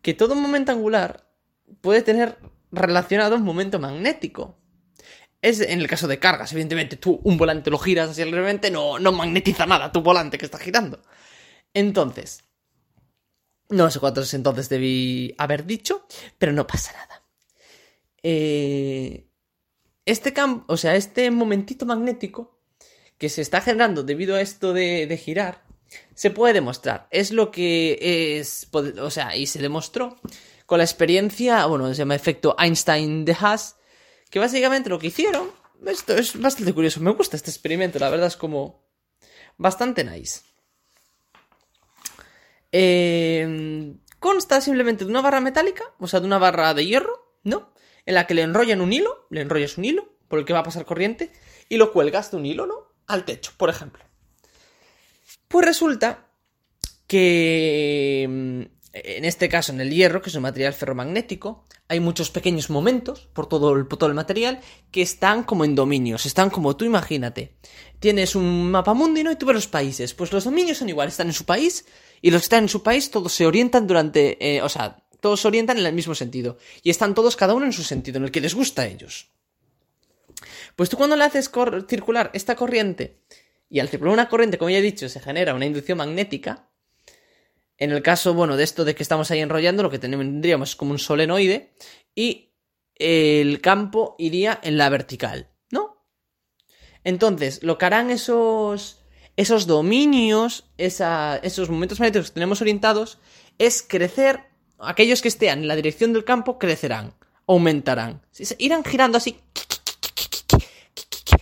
que 0.00 0.14
todo 0.14 0.36
momento 0.36 0.70
angular 0.70 1.28
puede 1.80 2.02
tener 2.02 2.38
relacionado 2.70 3.34
un 3.34 3.42
momento 3.42 3.80
magnético. 3.80 4.56
Es 5.42 5.60
en 5.60 5.80
el 5.80 5.88
caso 5.88 6.06
de 6.06 6.20
cargas, 6.20 6.52
evidentemente, 6.52 6.96
tú 6.96 7.20
un 7.24 7.36
volante 7.36 7.68
lo 7.72 7.78
giras 7.78 8.10
así 8.10 8.24
levemente, 8.24 8.70
no, 8.70 9.00
no 9.00 9.10
magnetiza 9.10 9.66
nada 9.66 9.90
tu 9.90 10.02
volante 10.02 10.38
que 10.38 10.44
está 10.44 10.56
girando. 10.56 11.02
Entonces, 11.74 12.44
no 13.70 13.90
sé 13.90 13.98
cuántos 13.98 14.32
entonces 14.32 14.68
debí 14.68 15.34
haber 15.36 15.66
dicho, 15.66 16.06
pero 16.38 16.52
no 16.52 16.64
pasa 16.64 16.92
nada. 16.92 17.24
Eh, 18.22 19.26
este 20.06 20.32
campo, 20.32 20.72
o 20.72 20.76
sea, 20.76 20.94
este 20.94 21.28
momentito 21.32 21.86
magnético 21.86 22.60
que 23.18 23.28
se 23.28 23.42
está 23.42 23.60
generando 23.60 24.04
debido 24.04 24.36
a 24.36 24.40
esto 24.40 24.72
de, 24.72 25.20
girar, 25.20 25.64
se 26.14 26.30
puede 26.30 26.54
demostrar. 26.54 27.08
Es 27.10 27.30
lo 27.30 27.50
que 27.50 28.38
es, 28.38 28.68
o 28.72 29.10
sea, 29.10 29.36
y 29.36 29.46
se 29.46 29.60
demostró 29.60 30.20
con 30.66 30.78
la 30.78 30.84
experiencia, 30.84 31.66
bueno, 31.66 31.88
se 31.88 31.94
llama 31.94 32.14
efecto 32.14 32.56
Einstein 32.58 33.24
de 33.24 33.36
Haas, 33.38 33.76
que 34.30 34.38
básicamente 34.38 34.90
lo 34.90 34.98
que 34.98 35.08
hicieron, 35.08 35.50
esto 35.86 36.14
es 36.14 36.40
bastante 36.40 36.72
curioso, 36.72 37.00
me 37.00 37.12
gusta 37.12 37.36
este 37.36 37.50
experimento, 37.50 37.98
la 37.98 38.10
verdad 38.10 38.28
es 38.28 38.36
como 38.36 38.84
bastante 39.56 40.04
nice. 40.04 40.40
Eh, 42.72 43.94
consta 44.18 44.60
simplemente 44.60 45.04
de 45.04 45.10
una 45.10 45.20
barra 45.20 45.40
metálica, 45.40 45.84
o 45.98 46.08
sea, 46.08 46.20
de 46.20 46.26
una 46.26 46.38
barra 46.38 46.74
de 46.74 46.86
hierro, 46.86 47.38
¿no? 47.44 47.74
en 48.06 48.14
la 48.14 48.26
que 48.26 48.34
le 48.34 48.42
enrollan 48.42 48.80
un 48.80 48.92
hilo, 48.92 49.26
le 49.30 49.40
enrollas 49.40 49.78
un 49.78 49.84
hilo 49.84 50.08
por 50.28 50.38
el 50.38 50.44
que 50.44 50.52
va 50.52 50.60
a 50.60 50.64
pasar 50.64 50.84
corriente 50.84 51.32
y 51.68 51.76
lo 51.76 51.92
cuelgas 51.92 52.30
de 52.30 52.36
un 52.36 52.46
hilo, 52.46 52.66
¿no? 52.66 52.92
Al 53.06 53.24
techo, 53.24 53.52
por 53.56 53.70
ejemplo. 53.70 54.04
Pues 55.54 55.66
resulta 55.66 56.26
que 57.06 58.26
mm, 58.28 58.60
en 58.92 59.24
este 59.24 59.48
caso 59.48 59.70
en 59.70 59.80
el 59.80 59.94
hierro, 59.94 60.20
que 60.20 60.28
es 60.28 60.34
un 60.34 60.42
material 60.42 60.72
ferromagnético, 60.72 61.64
hay 61.86 62.00
muchos 62.00 62.32
pequeños 62.32 62.70
momentos 62.70 63.28
por 63.32 63.48
todo 63.48 63.72
el, 63.76 63.86
todo 63.86 64.06
el 64.06 64.14
material 64.14 64.58
que 64.90 65.00
están 65.00 65.44
como 65.44 65.64
en 65.64 65.76
dominios, 65.76 66.26
están 66.26 66.50
como 66.50 66.76
tú 66.76 66.84
imagínate. 66.84 67.54
Tienes 68.00 68.34
un 68.34 68.68
mapa 68.68 68.94
mundi, 68.94 69.22
¿no? 69.22 69.30
Y 69.30 69.36
tú 69.36 69.46
ves 69.46 69.54
los 69.54 69.68
países. 69.68 70.12
Pues 70.12 70.32
los 70.32 70.42
dominios 70.42 70.78
son 70.78 70.88
iguales, 70.88 71.14
están 71.14 71.28
en 71.28 71.32
su 71.34 71.44
país 71.44 71.86
y 72.20 72.32
los 72.32 72.40
que 72.40 72.46
están 72.46 72.64
en 72.64 72.68
su 72.68 72.82
país 72.82 73.12
todos 73.12 73.32
se 73.32 73.46
orientan 73.46 73.86
durante, 73.86 74.56
eh, 74.56 74.60
o 74.60 74.68
sea, 74.68 75.04
todos 75.20 75.40
se 75.40 75.46
orientan 75.46 75.78
en 75.78 75.86
el 75.86 75.94
mismo 75.94 76.16
sentido. 76.16 76.58
Y 76.82 76.90
están 76.90 77.14
todos 77.14 77.36
cada 77.36 77.54
uno 77.54 77.64
en 77.64 77.72
su 77.72 77.84
sentido, 77.84 78.18
en 78.18 78.24
el 78.24 78.32
que 78.32 78.40
les 78.40 78.56
gusta 78.56 78.82
a 78.82 78.86
ellos. 78.86 79.30
Pues 80.74 80.90
tú 80.90 80.96
cuando 80.96 81.14
le 81.14 81.22
haces 81.22 81.48
circular 81.88 82.32
esta 82.34 82.56
corriente, 82.56 83.20
y 83.68 83.80
al 83.80 83.88
circular 83.88 84.14
una 84.14 84.28
corriente, 84.28 84.58
como 84.58 84.70
ya 84.70 84.78
he 84.78 84.82
dicho, 84.82 85.08
se 85.08 85.20
genera 85.20 85.54
una 85.54 85.66
inducción 85.66 85.98
magnética, 85.98 86.70
en 87.76 87.90
el 87.90 88.02
caso, 88.02 88.34
bueno, 88.34 88.56
de 88.56 88.64
esto 88.64 88.84
de 88.84 88.94
que 88.94 89.02
estamos 89.02 89.30
ahí 89.30 89.40
enrollando, 89.40 89.82
lo 89.82 89.90
que 89.90 89.98
tendríamos 89.98 90.70
es 90.70 90.76
como 90.76 90.92
un 90.92 90.98
solenoide, 90.98 91.74
y 92.14 92.54
el 92.94 93.60
campo 93.60 94.14
iría 94.18 94.60
en 94.62 94.78
la 94.78 94.88
vertical, 94.88 95.50
¿no? 95.70 96.06
Entonces, 97.02 97.64
lo 97.64 97.76
que 97.76 97.86
harán 97.86 98.10
esos, 98.10 99.00
esos 99.36 99.66
dominios, 99.66 100.70
esos 100.76 101.68
momentos 101.68 101.98
magnéticos 101.98 102.30
que 102.30 102.34
tenemos 102.34 102.60
orientados, 102.60 103.18
es 103.58 103.82
crecer 103.82 104.40
aquellos 104.78 105.22
que 105.22 105.28
estén 105.28 105.60
en 105.60 105.68
la 105.68 105.74
dirección 105.74 106.12
del 106.12 106.24
campo 106.24 106.58
crecerán, 106.58 107.14
aumentarán. 107.46 108.22
Irán 108.58 108.84
girando 108.84 109.18
así. 109.18 109.40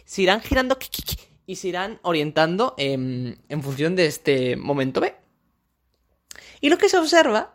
Se 0.06 0.22
irán 0.22 0.40
girando 0.40 0.78
y 1.46 1.56
se 1.56 1.68
irán 1.68 1.98
orientando 2.02 2.74
en, 2.78 3.38
función 3.62 3.96
de 3.96 4.06
este 4.06 4.56
momento 4.56 5.00
B. 5.00 5.14
Y 6.60 6.70
lo 6.70 6.78
que 6.78 6.88
se 6.88 6.98
observa 6.98 7.54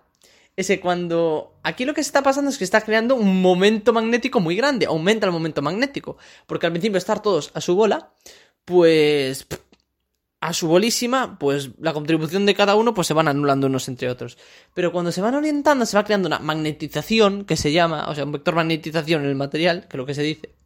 es 0.56 0.68
que 0.68 0.80
cuando 0.80 1.60
aquí 1.64 1.86
lo 1.86 1.94
que 1.94 2.02
está 2.02 2.24
pasando 2.24 2.50
es 2.50 2.58
que 2.58 2.64
está 2.64 2.82
creando 2.82 3.16
un 3.16 3.42
momento 3.42 3.94
magnético 3.94 4.40
muy 4.40 4.56
grande, 4.56 4.88
aumenta 4.88 5.26
el 5.26 5.32
momento 5.32 5.62
magnético, 5.62 6.18
porque 6.46 6.66
al 6.66 6.74
principio 6.74 6.98
estar 6.98 7.22
todos 7.22 7.52
a 7.54 7.62
su 7.62 7.76
bola, 7.76 8.12
pues 8.66 9.48
a 10.40 10.54
su 10.54 10.68
bolísima, 10.68 11.40
pues 11.40 11.72
la 11.80 11.94
contribución 11.94 12.46
de 12.46 12.54
cada 12.54 12.76
uno 12.76 12.94
pues 12.94 13.08
se 13.08 13.14
van 13.14 13.28
anulando 13.28 13.68
unos 13.68 13.88
entre 13.88 14.10
otros. 14.10 14.38
Pero 14.74 14.92
cuando 14.92 15.12
se 15.12 15.22
van 15.22 15.36
orientando 15.36 15.86
se 15.86 15.98
va 15.98 16.04
creando 16.04 16.28
una 16.28 16.40
magnetización 16.40 17.46
que 17.46 17.58
se 17.58 17.72
llama, 17.72 18.08
o 18.10 18.16
sea, 18.16 18.26
un 18.26 18.32
vector 18.32 18.56
magnetización 18.56 19.24
en 19.24 19.30
el 19.30 19.36
material, 19.36 19.88
que 19.88 19.96
es 19.96 19.98
lo 19.98 20.06
que 20.06 20.14
se 20.14 20.24
dice. 20.24 20.57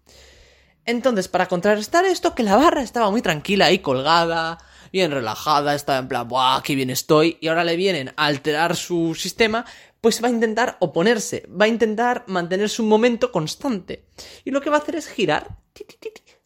Entonces, 0.91 1.29
para 1.29 1.47
contrarrestar 1.47 2.03
esto, 2.05 2.35
que 2.35 2.43
la 2.43 2.57
barra 2.57 2.81
estaba 2.81 3.09
muy 3.09 3.21
tranquila 3.21 3.67
ahí 3.67 3.79
colgada, 3.79 4.57
bien 4.91 5.11
relajada, 5.11 5.73
estaba 5.73 5.99
en 5.99 6.09
plan, 6.09 6.27
¡buah, 6.27 6.61
qué 6.61 6.75
bien 6.75 6.89
estoy! 6.89 7.37
Y 7.39 7.47
ahora 7.47 7.63
le 7.63 7.77
vienen 7.77 8.09
a 8.17 8.25
alterar 8.25 8.75
su 8.75 9.15
sistema, 9.15 9.65
pues 10.01 10.21
va 10.21 10.27
a 10.27 10.31
intentar 10.31 10.75
oponerse, 10.79 11.47
va 11.49 11.65
a 11.65 11.69
intentar 11.69 12.25
mantenerse 12.27 12.81
un 12.81 12.89
momento 12.89 13.31
constante. 13.31 14.05
Y 14.43 14.51
lo 14.51 14.59
que 14.59 14.69
va 14.69 14.77
a 14.77 14.79
hacer 14.79 14.95
es 14.95 15.07
girar, 15.07 15.57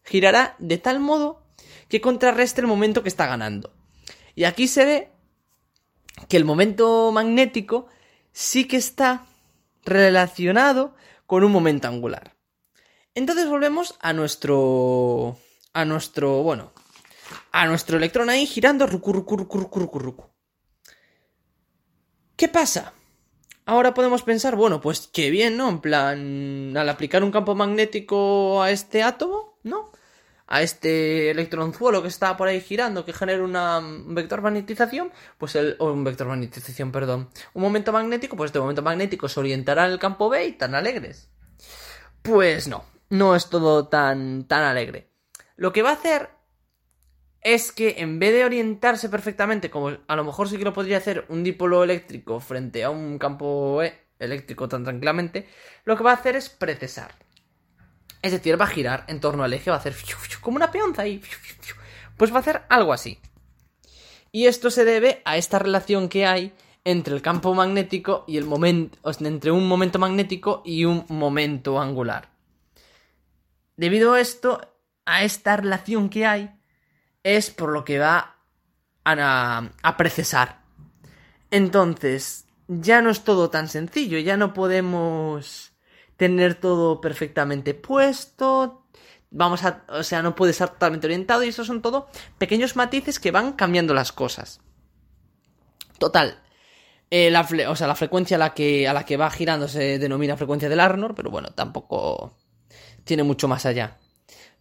girará 0.03 0.55
de 0.59 0.77
tal 0.77 0.99
modo 0.99 1.41
que 1.89 1.99
contrarreste 1.99 2.61
el 2.61 2.67
momento 2.67 3.01
que 3.01 3.09
está 3.09 3.25
ganando. 3.25 3.73
Y 4.35 4.43
aquí 4.43 4.67
se 4.67 4.85
ve 4.85 5.11
que 6.29 6.37
el 6.37 6.45
momento 6.45 7.11
magnético 7.11 7.87
sí 8.31 8.65
que 8.65 8.77
está 8.77 9.25
relacionado 9.85 10.93
con 11.25 11.43
un 11.43 11.51
momento 11.51 11.87
angular. 11.87 12.34
Entonces 13.15 13.47
volvemos 13.47 13.95
a 14.01 14.13
nuestro 14.13 15.37
a 15.73 15.83
nuestro, 15.83 16.43
bueno, 16.43 16.71
a 17.51 17.65
nuestro 17.65 17.97
electrón 17.97 18.29
ahí 18.29 18.45
girando 18.45 18.87
rucu, 18.87 19.11
rucu, 19.11 19.37
rucu, 19.37 20.29
¿Qué 22.37 22.47
pasa? 22.47 22.93
Ahora 23.65 23.93
podemos 23.93 24.23
pensar, 24.23 24.55
bueno, 24.55 24.79
pues 24.79 25.09
qué 25.11 25.29
bien, 25.29 25.57
¿no? 25.57 25.69
En 25.69 25.79
plan, 25.79 26.77
al 26.77 26.89
aplicar 26.89 27.23
un 27.23 27.31
campo 27.31 27.55
magnético 27.55 28.61
a 28.61 28.71
este 28.71 29.03
átomo, 29.03 29.59
¿no? 29.63 29.91
a 30.47 30.61
este 30.61 31.31
electronzuelo 31.31 32.01
que 32.01 32.07
está 32.07 32.37
por 32.37 32.47
ahí 32.47 32.61
girando, 32.61 33.03
que 33.03 33.13
genera 33.13 33.43
una 33.43 33.81
vector 33.81 34.41
magnetización, 34.41 35.11
pues 35.37 35.55
el, 35.55 35.75
o 35.79 35.91
un 35.91 36.03
vector 36.03 36.27
magnetización, 36.27 36.91
perdón, 36.91 37.29
un 37.53 37.63
momento 37.63 37.91
magnético, 37.91 38.35
pues 38.37 38.49
este 38.49 38.59
momento 38.59 38.83
magnético 38.83 39.27
se 39.27 39.39
orientará 39.39 39.85
en 39.87 39.93
el 39.93 39.99
campo 39.99 40.29
B 40.29 40.45
y 40.45 40.51
tan 40.51 40.75
alegres. 40.75 41.29
Pues 42.21 42.67
no, 42.67 42.85
no 43.09 43.35
es 43.35 43.49
todo 43.49 43.87
tan, 43.87 44.47
tan 44.47 44.63
alegre. 44.63 45.09
Lo 45.55 45.71
que 45.71 45.81
va 45.81 45.91
a 45.91 45.93
hacer 45.93 46.29
es 47.41 47.71
que 47.71 47.95
en 47.99 48.19
vez 48.19 48.33
de 48.33 48.43
orientarse 48.43 49.07
perfectamente, 49.07 49.69
como 49.69 49.91
a 50.07 50.15
lo 50.15 50.23
mejor 50.23 50.49
sí 50.49 50.57
que 50.57 50.63
lo 50.63 50.73
podría 50.73 50.97
hacer 50.97 51.25
un 51.29 51.43
dipolo 51.43 51.83
eléctrico 51.83 52.39
frente 52.39 52.83
a 52.83 52.89
un 52.89 53.19
campo 53.19 53.83
E 53.83 54.05
eléctrico 54.17 54.67
tan 54.67 54.83
tranquilamente, 54.83 55.47
lo 55.83 55.95
que 55.95 56.03
va 56.03 56.11
a 56.11 56.15
hacer 56.15 56.35
es 56.35 56.49
precesar. 56.49 57.13
Es 58.21 58.31
decir, 58.31 58.59
va 58.59 58.65
a 58.65 58.69
girar 58.69 59.03
en 59.07 59.19
torno 59.19 59.43
al 59.43 59.53
eje, 59.53 59.69
va 59.69 59.75
a 59.75 59.79
hacer 59.79 59.95
como 60.41 60.57
una 60.57 60.71
peonza 60.71 61.03
ahí. 61.03 61.21
Pues 62.17 62.31
va 62.31 62.37
a 62.37 62.39
hacer 62.39 62.63
algo 62.69 62.93
así. 62.93 63.19
Y 64.31 64.47
esto 64.47 64.71
se 64.71 64.85
debe 64.85 65.21
a 65.25 65.37
esta 65.37 65.59
relación 65.59 66.09
que 66.09 66.25
hay 66.25 66.53
entre 66.83 67.13
el 67.13 67.21
campo 67.21 67.53
magnético 67.53 68.23
y 68.27 68.37
el 68.37 68.45
momento, 68.45 68.97
entre 69.19 69.51
un 69.51 69.67
momento 69.67 69.99
magnético 69.99 70.61
y 70.65 70.85
un 70.85 71.05
momento 71.09 71.79
angular. 71.79 72.34
Debido 73.77 74.13
a 74.13 74.21
esto, 74.21 74.61
a 75.05 75.23
esta 75.23 75.57
relación 75.57 76.09
que 76.09 76.25
hay 76.25 76.59
es 77.23 77.49
por 77.49 77.71
lo 77.71 77.83
que 77.83 77.99
va 77.99 78.37
a, 79.03 79.69
a 79.81 79.97
precesar. 79.97 80.61
Entonces, 81.51 82.45
ya 82.67 83.01
no 83.01 83.09
es 83.09 83.23
todo 83.23 83.49
tan 83.49 83.67
sencillo, 83.67 84.17
ya 84.19 84.37
no 84.37 84.53
podemos 84.53 85.73
tener 86.17 86.55
todo 86.55 87.01
perfectamente 87.01 87.73
puesto, 87.73 88.85
vamos 89.31 89.63
a, 89.63 89.83
o 89.89 90.03
sea, 90.03 90.21
no 90.21 90.35
puede 90.35 90.51
estar 90.51 90.69
totalmente 90.69 91.07
orientado 91.07 91.43
y 91.43 91.49
eso 91.49 91.65
son 91.65 91.81
todo 91.81 92.07
pequeños 92.37 92.75
matices 92.75 93.19
que 93.19 93.31
van 93.31 93.53
cambiando 93.53 93.93
las 93.93 94.11
cosas. 94.11 94.61
Total. 95.99 96.41
Eh, 97.11 97.29
la, 97.29 97.47
o 97.69 97.75
sea, 97.75 97.87
la 97.87 97.95
frecuencia 97.95 98.35
a 98.35 98.39
la, 98.39 98.53
que, 98.53 98.87
a 98.87 98.93
la 98.93 99.05
que 99.05 99.17
va 99.17 99.29
girando 99.29 99.67
se 99.67 99.99
denomina 99.99 100.37
frecuencia 100.37 100.69
del 100.69 100.79
Arnor, 100.79 101.13
pero 101.15 101.29
bueno, 101.29 101.49
tampoco 101.49 102.35
tiene 103.05 103.23
mucho 103.23 103.47
más 103.47 103.65
allá. 103.65 103.97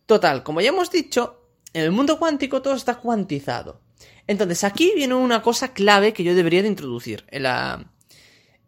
Total, 0.06 0.42
como 0.44 0.60
ya 0.60 0.68
hemos 0.68 0.90
dicho, 0.90 1.40
en 1.72 1.82
el 1.82 1.90
mundo 1.90 2.18
cuántico 2.18 2.62
todo 2.62 2.74
está 2.74 2.96
cuantizado. 2.96 3.80
Entonces 4.26 4.64
aquí 4.64 4.92
viene 4.94 5.14
una 5.14 5.42
cosa 5.42 5.72
clave 5.72 6.12
que 6.12 6.24
yo 6.24 6.34
debería 6.34 6.62
de 6.62 6.68
introducir 6.68 7.24
en 7.30 7.42
la, 7.42 7.92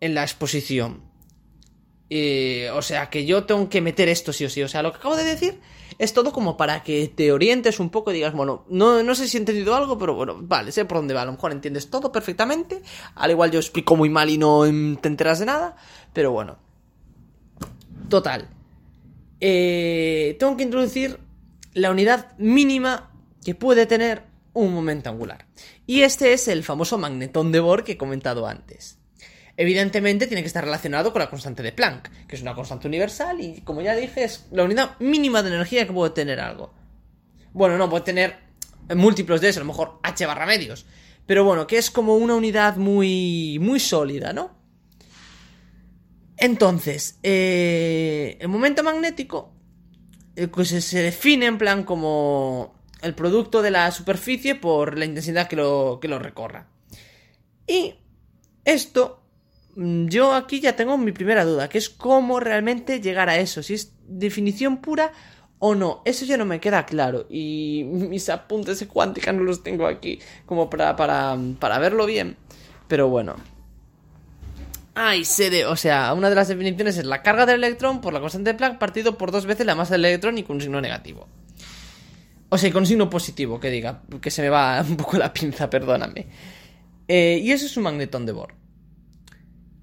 en 0.01 0.15
la 0.15 0.23
exposición. 0.23 1.03
Eh, 2.09 2.71
o 2.73 2.83
sea, 2.83 3.11
que 3.11 3.27
yo 3.27 3.45
tengo 3.45 3.69
que 3.69 3.81
meter 3.81 4.09
esto 4.09 4.33
sí 4.33 4.45
o 4.45 4.51
sí. 4.51 4.63
O 4.63 4.69
sea, 4.69 4.83
lo 4.83 4.93
que 4.93 4.99
acabo 4.99 5.17
de 5.17 5.25
decir 5.25 5.61
es 5.99 6.13
todo 6.13 6.33
como 6.33 6.57
para 6.57 6.83
que 6.83 7.09
te 7.09 7.33
orientes 7.33 7.81
un 7.81 7.91
poco 7.91 8.11
y 8.11 8.15
digas, 8.15 8.35
bueno, 8.35 8.65
no, 8.69 9.03
no 9.03 9.15
sé 9.15 9.29
si 9.29 9.37
he 9.37 9.41
entendido 9.41 9.75
algo, 9.75 9.99
pero 9.99 10.15
bueno, 10.15 10.37
vale, 10.41 10.73
sé 10.73 10.85
por 10.85 10.99
dónde 10.99 11.15
va. 11.15 11.23
A 11.23 11.27
lo 11.27 11.33
mejor 11.33 11.53
entiendes 11.53 11.91
todo 11.91 12.13
perfectamente. 12.13 12.83
Al 13.15 13.31
igual 13.31 13.51
yo 13.51 13.59
explico 13.59 13.97
muy 13.97 14.11
mal 14.11 14.31
y 14.31 14.39
no 14.39 14.63
te 15.01 15.09
enteras 15.09 15.39
de 15.39 15.47
nada. 15.47 15.77
Pero 16.13 16.33
bueno. 16.33 16.59
Total. 18.09 18.56
Eh, 19.41 20.37
tengo 20.39 20.57
que 20.57 20.63
introducir 20.63 21.19
la 21.75 21.91
unidad 21.91 22.37
mínima 22.39 23.11
que 23.45 23.55
puede 23.55 23.87
tener 23.87 24.23
un 24.55 24.73
momento 24.73 25.11
angular. 25.11 25.47
Y 25.87 26.03
este 26.03 26.33
es 26.33 26.49
el 26.49 26.65
famoso 26.65 26.99
magnetón 26.99 27.53
de 27.53 27.61
Bohr 27.61 27.85
que 27.85 27.93
he 27.93 27.97
comentado 27.97 28.47
antes. 28.47 28.99
Evidentemente 29.59 30.27
tiene 30.27 30.43
que 30.43 30.49
estar 30.49 30.65
relacionado 30.65 31.13
con 31.13 31.21
la 31.21 31.31
constante 31.31 31.63
de 31.63 31.73
Planck, 31.73 32.27
que 32.27 32.37
es 32.37 32.43
una 32.43 32.55
constante 32.55 32.89
universal 32.89 33.41
y, 33.41 33.61
como 33.63 33.81
ya 33.81 33.95
dije, 33.95 34.25
es 34.25 34.47
la 34.51 34.65
unidad 34.65 34.99
mínima 34.99 35.43
de 35.43 35.49
energía 35.49 35.87
que 35.87 35.93
puede 35.93 36.11
tener 36.11 36.41
algo. 36.41 36.75
Bueno, 37.53 37.79
no, 37.79 37.89
puede 37.89 38.05
tener 38.05 38.37
múltiplos 38.95 39.41
de 39.41 39.49
eso, 39.49 39.61
a 39.61 39.65
lo 39.65 39.69
mejor 39.69 39.99
h 40.03 40.27
barra 40.27 40.47
medios. 40.47 40.85
Pero 41.27 41.45
bueno, 41.45 41.67
que 41.67 41.79
es 41.79 41.91
como 41.91 42.17
una 42.17 42.35
unidad 42.35 42.77
muy, 42.77 43.59
muy 43.61 43.81
sólida, 43.81 44.33
¿no? 44.33 44.55
Entonces, 46.37 47.19
eh, 47.23 48.37
el 48.41 48.49
momento 48.49 48.83
magnético 48.83 49.53
eh, 50.37 50.49
pues 50.49 50.69
se 50.69 51.03
define 51.03 51.47
en 51.47 51.59
plan 51.59 51.85
como 51.85 52.75
el 53.03 53.15
producto 53.15 53.63
de 53.63 53.71
la 53.71 53.91
superficie 53.91 54.55
por 54.55 54.99
la 54.99 55.05
intensidad 55.05 55.49
que 55.49 55.57
lo, 55.57 55.99
que 56.01 56.09
lo 56.09 56.19
recorra. 56.19 56.69
Y 57.67 57.95
esto 58.65 59.27
Mm, 59.77 60.07
yo 60.09 60.33
aquí 60.33 60.61
ya 60.61 60.75
tengo 60.75 60.97
mi 60.97 61.13
primera 61.13 61.45
duda, 61.45 61.69
que 61.69 61.79
es 61.79 61.91
cómo 61.91 62.41
realmente 62.41 63.01
llegar 63.01 63.29
a 63.29 63.39
eso, 63.39 63.63
si 63.63 63.75
es 63.75 63.93
definición 64.09 64.79
pura 64.79 65.13
o 65.59 65.75
no. 65.75 66.03
Eso 66.07 66.25
ya 66.25 66.37
no 66.39 66.47
me 66.47 66.61
queda 66.61 66.87
claro 66.87 67.27
y 67.29 67.85
mis 67.93 68.29
apuntes 68.31 68.81
de 68.81 68.89
cuántica 68.89 69.33
no 69.33 69.43
los 69.45 69.63
tengo 69.63 69.87
aquí 69.87 70.19
como 70.47 70.71
para, 70.71 70.97
para, 70.97 71.37
para 71.61 71.79
verlo 71.79 72.07
bien. 72.07 72.37
Pero 72.89 73.09
bueno. 73.09 73.37
Ay, 74.99 75.27
se 75.27 75.51
de, 75.51 75.67
o 75.67 75.77
sea, 75.77 76.15
una 76.15 76.31
de 76.31 76.35
las 76.35 76.49
definiciones 76.49 76.97
es 76.97 77.05
la 77.05 77.23
carga 77.23 77.45
del 77.45 77.63
electrón 77.63 78.01
por 78.01 78.15
la 78.15 78.21
constante 78.21 78.53
de 78.53 78.57
Planck 78.57 78.79
partido 78.79 79.19
por 79.19 79.31
dos 79.31 79.45
veces 79.45 79.67
la 79.67 79.75
masa 79.75 79.93
del 79.93 80.07
electrón 80.07 80.39
y 80.39 80.43
con 80.43 80.59
signo 80.59 80.81
negativo. 80.81 81.29
O 82.49 82.57
sea, 82.57 82.73
con 82.73 82.87
signo 82.87 83.11
positivo, 83.11 83.61
que 83.61 83.69
diga, 83.69 84.01
que 84.23 84.31
se 84.31 84.41
me 84.41 84.49
va 84.49 84.83
un 84.89 84.97
poco 84.97 85.19
la 85.19 85.35
pinza, 85.35 85.69
perdóname. 85.69 86.27
Eh, 87.09 87.39
y 87.43 87.53
eso 87.53 87.67
es 87.67 87.77
un 87.77 87.83
magnetón 87.83 88.25
de 88.25 88.33
Bohr. 88.33 88.55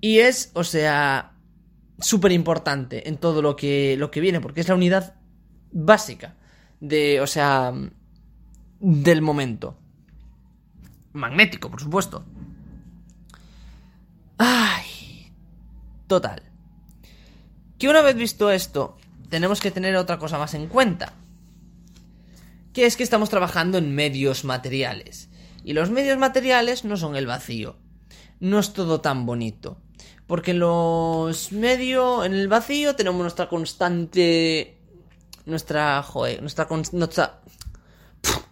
Y 0.01 0.17
es, 0.17 0.49
o 0.55 0.63
sea, 0.63 1.33
súper 1.99 2.31
importante 2.31 3.07
en 3.07 3.17
todo 3.17 3.43
lo 3.43 3.55
que, 3.55 3.95
lo 3.99 4.09
que 4.09 4.19
viene, 4.19 4.41
porque 4.41 4.61
es 4.61 4.67
la 4.67 4.73
unidad 4.73 5.13
básica 5.71 6.37
de, 6.79 7.21
o 7.21 7.27
sea, 7.27 7.71
del 8.79 9.21
momento. 9.21 9.77
Magnético, 11.11 11.69
por 11.69 11.81
supuesto. 11.81 12.25
Ay. 14.39 15.03
Total. 16.13 16.43
Que 17.79 17.89
una 17.89 18.03
vez 18.03 18.15
visto 18.15 18.51
esto, 18.51 18.97
tenemos 19.29 19.59
que 19.59 19.71
tener 19.71 19.95
otra 19.95 20.19
cosa 20.19 20.37
más 20.37 20.53
en 20.53 20.67
cuenta. 20.67 21.13
Que 22.71 22.85
es 22.85 22.95
que 22.95 23.01
estamos 23.01 23.31
trabajando 23.31 23.79
en 23.79 23.95
medios 23.95 24.45
materiales. 24.45 25.31
Y 25.63 25.73
los 25.73 25.89
medios 25.89 26.19
materiales 26.19 26.85
no 26.85 26.97
son 26.97 27.15
el 27.15 27.25
vacío. 27.25 27.77
No 28.39 28.59
es 28.59 28.73
todo 28.73 29.01
tan 29.01 29.25
bonito. 29.25 29.79
Porque 30.27 30.51
en 30.51 30.59
los 30.59 31.51
medios, 31.51 32.27
en 32.27 32.35
el 32.35 32.47
vacío, 32.47 32.95
tenemos 32.95 33.19
nuestra 33.19 33.49
constante. 33.49 34.77
Nuestra. 35.47 36.03
Joder, 36.03 36.41
nuestra. 36.41 36.67
nuestra 36.91 37.41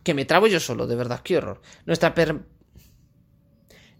que 0.01 0.15
me 0.15 0.25
trabo 0.25 0.47
yo 0.47 0.59
solo, 0.59 0.87
de 0.87 0.95
verdad, 0.95 1.21
qué 1.23 1.37
horror. 1.37 1.61
Nuestra 1.85 2.15
per. 2.15 2.41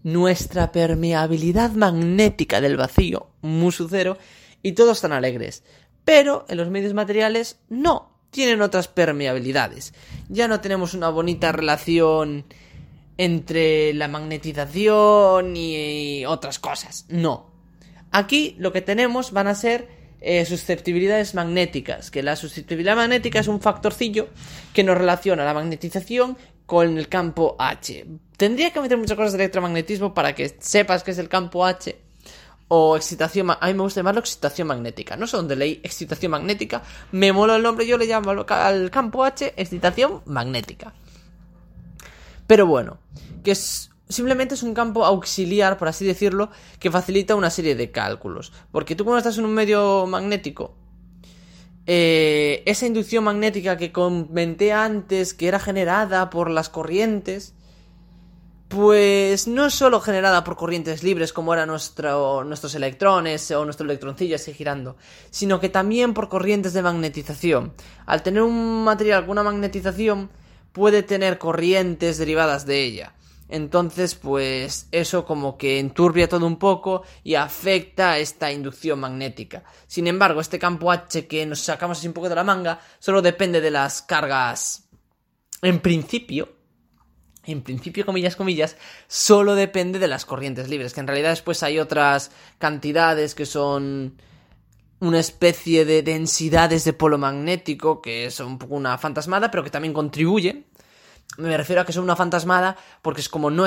Nuestra 0.02 0.72
permeabilidad 0.72 1.72
magnética 1.72 2.60
del 2.60 2.76
vacío, 2.76 3.28
musu 3.40 3.88
cero, 3.88 4.18
y 4.62 4.72
todos 4.72 4.98
están 4.98 5.12
alegres. 5.12 5.62
Pero 6.04 6.44
en 6.48 6.56
los 6.56 6.70
medios 6.70 6.94
materiales 6.94 7.58
no, 7.68 8.10
tienen 8.30 8.62
otras 8.62 8.88
permeabilidades. 8.88 9.94
Ya 10.28 10.48
no 10.48 10.60
tenemos 10.60 10.94
una 10.94 11.08
bonita 11.08 11.52
relación 11.52 12.44
entre 13.18 13.94
la 13.94 14.08
magnetización 14.08 15.56
y 15.56 16.24
otras 16.26 16.58
cosas. 16.58 17.06
No, 17.08 17.52
Aquí 18.12 18.54
lo 18.58 18.72
que 18.72 18.82
tenemos 18.82 19.32
van 19.32 19.46
a 19.46 19.54
ser 19.54 19.88
eh, 20.20 20.44
susceptibilidades 20.44 21.34
magnéticas, 21.34 22.10
que 22.10 22.22
la 22.22 22.36
susceptibilidad 22.36 22.94
magnética 22.94 23.40
es 23.40 23.48
un 23.48 23.60
factorcillo 23.60 24.28
que 24.74 24.84
nos 24.84 24.98
relaciona 24.98 25.46
la 25.46 25.54
magnetización 25.54 26.36
con 26.72 26.96
el 26.96 27.06
campo 27.06 27.54
H. 27.58 28.06
Tendría 28.38 28.72
que 28.72 28.80
meter 28.80 28.96
muchas 28.96 29.14
cosas 29.14 29.32
de 29.32 29.40
electromagnetismo 29.40 30.14
para 30.14 30.34
que 30.34 30.56
sepas 30.58 31.02
qué 31.02 31.10
es 31.10 31.18
el 31.18 31.28
campo 31.28 31.66
H 31.66 31.94
o 32.68 32.96
excitación, 32.96 33.50
a 33.50 33.66
mí 33.66 33.74
me 33.74 33.82
gusta 33.82 34.00
llamarlo 34.00 34.20
excitación 34.20 34.68
magnética, 34.68 35.14
no 35.18 35.26
sé 35.26 35.36
dónde 35.36 35.54
leí 35.54 35.82
excitación 35.82 36.32
magnética, 36.32 36.82
me 37.10 37.30
mola 37.30 37.56
el 37.56 37.62
nombre, 37.62 37.86
yo 37.86 37.98
le 37.98 38.06
llamo 38.06 38.30
al 38.30 38.90
campo 38.90 39.22
H 39.22 39.52
excitación 39.54 40.22
magnética. 40.24 40.94
Pero 42.46 42.64
bueno, 42.64 42.96
que 43.44 43.50
es 43.50 43.90
simplemente 44.08 44.54
es 44.54 44.62
un 44.62 44.72
campo 44.72 45.04
auxiliar, 45.04 45.76
por 45.76 45.88
así 45.88 46.06
decirlo, 46.06 46.48
que 46.78 46.90
facilita 46.90 47.34
una 47.34 47.50
serie 47.50 47.74
de 47.74 47.90
cálculos. 47.90 48.50
Porque 48.70 48.96
tú 48.96 49.04
cuando 49.04 49.18
estás 49.18 49.36
en 49.36 49.44
un 49.44 49.52
medio 49.52 50.06
magnético, 50.06 50.74
eh, 51.86 52.62
esa 52.66 52.86
inducción 52.86 53.24
magnética 53.24 53.76
que 53.76 53.92
comenté 53.92 54.72
antes, 54.72 55.34
que 55.34 55.48
era 55.48 55.58
generada 55.58 56.30
por 56.30 56.50
las 56.50 56.68
corrientes, 56.68 57.54
pues 58.68 59.48
no 59.48 59.66
es 59.66 59.74
solo 59.74 60.00
generada 60.00 60.44
por 60.44 60.56
corrientes 60.56 61.02
libres 61.02 61.34
como 61.34 61.52
eran 61.52 61.68
nuestros 61.68 62.74
electrones 62.74 63.50
o 63.50 63.64
nuestro 63.66 63.84
electroncillo 63.84 64.36
así 64.36 64.54
girando, 64.54 64.96
sino 65.30 65.60
que 65.60 65.68
también 65.68 66.14
por 66.14 66.30
corrientes 66.30 66.72
de 66.72 66.80
magnetización. 66.80 67.74
Al 68.06 68.22
tener 68.22 68.42
un 68.42 68.82
material 68.84 69.26
con 69.26 69.32
una 69.32 69.42
magnetización, 69.42 70.30
puede 70.72 71.02
tener 71.02 71.36
corrientes 71.36 72.16
derivadas 72.16 72.64
de 72.64 72.82
ella. 72.82 73.12
Entonces, 73.52 74.14
pues 74.14 74.88
eso 74.92 75.26
como 75.26 75.58
que 75.58 75.78
enturbia 75.78 76.26
todo 76.26 76.46
un 76.46 76.58
poco 76.58 77.02
y 77.22 77.34
afecta 77.34 78.16
esta 78.16 78.50
inducción 78.50 78.98
magnética. 78.98 79.62
Sin 79.86 80.06
embargo, 80.06 80.40
este 80.40 80.58
campo 80.58 80.90
H 80.90 81.26
que 81.26 81.44
nos 81.44 81.60
sacamos 81.60 81.98
así 81.98 82.06
un 82.06 82.14
poco 82.14 82.30
de 82.30 82.34
la 82.34 82.44
manga 82.44 82.80
solo 82.98 83.20
depende 83.20 83.60
de 83.60 83.70
las 83.70 84.00
cargas. 84.00 84.88
En 85.60 85.80
principio, 85.80 86.48
en 87.44 87.60
principio, 87.60 88.06
comillas, 88.06 88.36
comillas, 88.36 88.78
solo 89.06 89.54
depende 89.54 89.98
de 89.98 90.08
las 90.08 90.24
corrientes 90.24 90.70
libres, 90.70 90.94
que 90.94 91.00
en 91.00 91.08
realidad 91.08 91.28
después 91.28 91.62
hay 91.62 91.78
otras 91.78 92.30
cantidades 92.56 93.34
que 93.34 93.44
son 93.44 94.16
una 95.00 95.20
especie 95.20 95.84
de 95.84 96.02
densidades 96.02 96.84
de 96.84 96.94
polo 96.94 97.18
magnético, 97.18 98.00
que 98.00 98.30
son 98.30 98.46
un 98.46 98.58
poco 98.58 98.76
una 98.76 98.96
fantasmada, 98.96 99.50
pero 99.50 99.62
que 99.62 99.68
también 99.68 99.92
contribuyen 99.92 100.64
me 101.38 101.56
refiero 101.56 101.82
a 101.82 101.86
que 101.86 101.92
son 101.92 102.04
una 102.04 102.16
fantasmada 102.16 102.76
porque 103.00 103.20
es 103.20 103.28
como 103.28 103.50
no 103.50 103.64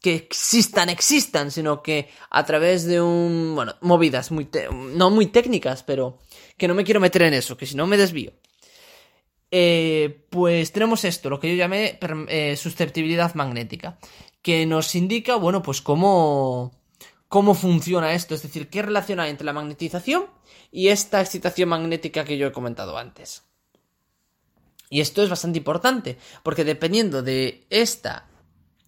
que 0.00 0.14
existan, 0.14 0.88
existan, 0.88 1.50
sino 1.50 1.82
que 1.82 2.10
a 2.30 2.44
través 2.44 2.84
de 2.84 3.00
un, 3.00 3.54
bueno, 3.54 3.74
movidas 3.80 4.30
muy, 4.30 4.48
no 4.72 5.10
muy 5.10 5.26
técnicas, 5.26 5.82
pero 5.82 6.18
que 6.56 6.68
no 6.68 6.74
me 6.74 6.84
quiero 6.84 7.00
meter 7.00 7.22
en 7.22 7.34
eso, 7.34 7.56
que 7.56 7.66
si 7.66 7.76
no 7.76 7.86
me 7.86 7.96
desvío. 7.96 8.32
Eh, 9.50 10.26
pues 10.30 10.72
tenemos 10.72 11.04
esto, 11.04 11.30
lo 11.30 11.40
que 11.40 11.50
yo 11.50 11.56
llamé 11.56 11.98
eh, 12.28 12.56
susceptibilidad 12.56 13.34
magnética, 13.34 13.98
que 14.42 14.66
nos 14.66 14.94
indica, 14.94 15.36
bueno, 15.36 15.62
pues 15.62 15.80
cómo, 15.80 16.72
cómo 17.28 17.54
funciona 17.54 18.12
esto, 18.12 18.34
es 18.34 18.42
decir, 18.42 18.68
qué 18.68 18.82
relación 18.82 19.20
hay 19.20 19.30
entre 19.30 19.46
la 19.46 19.54
magnetización 19.54 20.26
y 20.70 20.88
esta 20.88 21.20
excitación 21.20 21.70
magnética 21.70 22.24
que 22.24 22.36
yo 22.36 22.46
he 22.46 22.52
comentado 22.52 22.98
antes. 22.98 23.47
Y 24.90 25.00
esto 25.00 25.22
es 25.22 25.28
bastante 25.28 25.58
importante, 25.58 26.18
porque 26.42 26.64
dependiendo 26.64 27.22
de 27.22 27.66
esta, 27.70 28.26